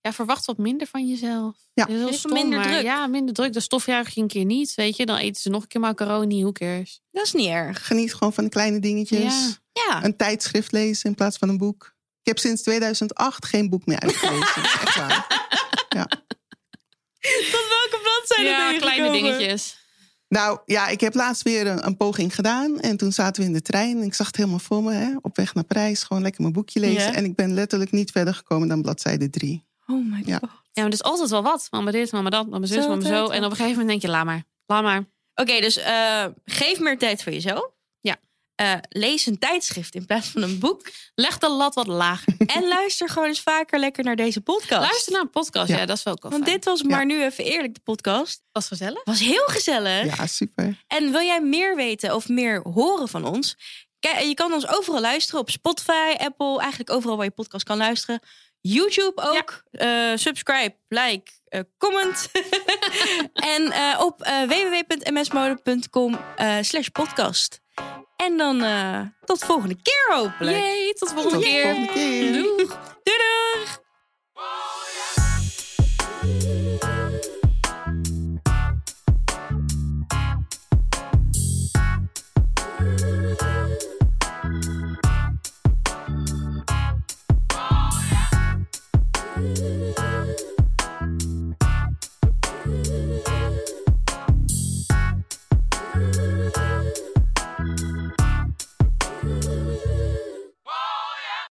Ja, 0.00 0.12
verwacht 0.12 0.44
wat 0.44 0.58
minder 0.58 0.86
van 0.86 1.08
jezelf. 1.08 1.56
Ja. 1.74 1.84
Dat 1.84 1.88
is 1.88 1.94
heel 1.98 2.06
Even 2.06 2.18
stom, 2.18 2.32
minder 2.32 2.58
maar 2.58 2.68
druk. 2.68 2.82
Ja, 2.82 3.06
minder 3.06 3.34
druk. 3.34 3.52
Dan 3.52 3.62
stofjuich 3.62 4.14
je 4.14 4.20
een 4.20 4.26
keer 4.26 4.44
niet, 4.44 4.74
weet 4.74 4.96
je. 4.96 5.06
Dan 5.06 5.16
eten 5.16 5.42
ze 5.42 5.48
nog 5.48 5.62
een 5.62 5.68
keer 5.68 5.80
macaroni, 5.80 6.52
cares. 6.52 7.00
Dat 7.10 7.24
is 7.24 7.32
niet 7.32 7.48
erg. 7.48 7.86
Geniet 7.86 8.14
gewoon 8.14 8.32
van 8.32 8.44
de 8.44 8.50
kleine 8.50 8.78
dingetjes. 8.78 9.58
Ja. 9.72 9.82
Ja. 9.88 10.04
Een 10.04 10.16
tijdschrift 10.16 10.72
lezen 10.72 11.08
in 11.10 11.14
plaats 11.14 11.36
van 11.38 11.48
een 11.48 11.58
boek. 11.58 11.94
Ik 12.20 12.26
heb 12.26 12.38
sinds 12.38 12.62
2008 12.62 13.44
geen 13.46 13.68
boek 13.68 13.86
meer 13.86 14.00
uitgelezen. 14.00 14.62
Echt 14.82 14.96
waar. 14.96 15.26
Tot 17.50 17.66
welke 17.68 17.98
bladzijde 18.02 18.42
ben 18.50 18.52
Ja, 18.52 18.70
je 18.70 18.78
kleine 18.78 19.06
gekomen? 19.06 19.22
dingetjes. 19.38 19.78
Nou 20.28 20.58
ja, 20.64 20.88
ik 20.88 21.00
heb 21.00 21.14
laatst 21.14 21.42
weer 21.42 21.66
een, 21.66 21.86
een 21.86 21.96
poging 21.96 22.34
gedaan. 22.34 22.80
En 22.80 22.96
toen 22.96 23.12
zaten 23.12 23.42
we 23.42 23.48
in 23.48 23.54
de 23.54 23.62
trein. 23.62 23.96
En 23.96 24.02
ik 24.02 24.14
zag 24.14 24.26
het 24.26 24.36
helemaal 24.36 24.58
voor 24.58 24.82
me. 24.82 24.92
Hè, 24.92 25.14
op 25.20 25.36
weg 25.36 25.54
naar 25.54 25.64
Parijs. 25.64 26.02
Gewoon 26.02 26.22
lekker 26.22 26.40
mijn 26.40 26.52
boekje 26.52 26.80
lezen. 26.80 27.14
En 27.14 27.24
ik 27.24 27.34
ben 27.34 27.54
letterlijk 27.54 27.92
niet 27.92 28.10
verder 28.10 28.34
gekomen 28.34 28.68
dan 28.68 28.82
bladzijde 28.82 29.30
drie. 29.30 29.66
Oh 29.86 30.10
my 30.10 30.16
god. 30.16 30.26
Ja. 30.26 30.36
Oké, 30.36 30.46
Ja, 30.46 30.82
maar 30.82 30.84
er 30.84 30.92
is 30.92 31.02
altijd 31.02 31.30
wel 31.30 31.42
wat. 31.42 31.68
Mama 31.70 31.90
dit, 31.90 32.12
mama 32.12 32.30
dat, 32.30 32.48
mama 32.48 32.66
zus, 32.66 32.82
Zo, 32.82 32.88
mama 32.88 33.02
zo. 33.02 33.28
En 33.28 33.44
op 33.44 33.50
een 33.50 33.56
gegeven 33.56 33.70
moment 33.70 33.88
denk 33.88 34.02
je, 34.02 34.08
laat 34.08 34.24
maar. 34.24 34.44
Laat 34.66 34.82
maar. 34.82 35.04
dus 35.60 35.76
eh, 35.76 36.24
geef 36.44 36.80
meer 36.80 36.98
tijd 36.98 37.22
voor 37.22 37.32
jezelf. 37.32 37.75
Eh, 38.56 38.72
lees 38.88 39.26
een 39.26 39.38
tijdschrift 39.38 39.94
in 39.94 40.06
plaats 40.06 40.28
van 40.28 40.42
een 40.42 40.58
boek. 40.58 40.88
Leg 41.14 41.38
de 41.38 41.48
lat 41.50 41.74
wat 41.74 41.86
lager. 41.86 42.34
en 42.56 42.68
luister 42.68 43.08
gewoon 43.08 43.28
eens 43.28 43.40
vaker 43.40 43.78
lekker 43.78 44.04
naar 44.04 44.16
deze 44.16 44.40
podcast. 44.40 44.80
Luister 44.90 45.12
naar 45.12 45.20
een 45.22 45.30
podcast. 45.30 45.68
Ja, 45.68 45.76
Ja. 45.76 45.86
dat 45.86 45.96
is 45.96 46.02
wel 46.02 46.16
wel 46.20 46.30
Want 46.30 46.44
fijn. 46.44 46.56
dit 46.56 46.64
was 46.64 46.82
maar 46.82 47.06
nu 47.06 47.22
even 47.24 47.44
eerlijk, 47.44 47.74
de 47.74 47.80
podcast. 47.80 48.42
was 48.52 48.66
gezellig. 48.66 49.04
Was 49.04 49.20
heel 49.20 49.46
gezellig. 49.46 50.16
Ja, 50.16 50.26
super. 50.26 50.84
En 50.86 51.10
wil 51.12 51.20
jij 51.20 51.40
meer 51.40 51.76
weten 51.76 52.14
of 52.14 52.28
meer 52.28 52.60
horen 52.72 53.08
van 53.08 53.24
ons? 53.24 53.56
Kijk, 54.00 54.20
je 54.20 54.34
kan 54.34 54.52
ons 54.52 54.68
overal 54.68 55.00
luisteren 55.00 55.40
op 55.40 55.50
Spotify, 55.50 56.14
Apple, 56.18 56.58
eigenlijk 56.60 56.90
overal 56.90 57.16
waar 57.16 57.24
je 57.26 57.30
podcast 57.32 57.64
kan 57.64 57.76
luisteren. 57.76 58.20
YouTube 58.60 59.22
ook. 59.22 59.62
Eh, 59.70 60.12
subscribe, 60.14 60.76
like, 60.88 61.30
eh, 61.44 61.60
comment. 61.78 62.28
en 63.54 63.70
eh, 63.72 64.00
op 64.00 64.22
eh, 64.22 64.42
www.msmode.com 64.42 66.18
eh, 66.36 66.56
slash 66.60 66.88
podcast. 66.88 67.60
En 68.16 68.36
dan 68.36 68.62
eh, 68.62 69.00
tot 69.24 69.40
de 69.40 69.46
volgende 69.46 69.76
keer 69.82 70.16
hopelijk. 70.16 70.96
Tot 70.98 71.08
de 71.08 71.14
volgende 71.14 71.38
Tot 71.38 71.44
keer. 71.44 71.62
volgende 71.64 71.92
keer. 71.92 72.32
Doeg. 72.32 72.78
Doei 73.02 73.16
doeg! 73.18 73.84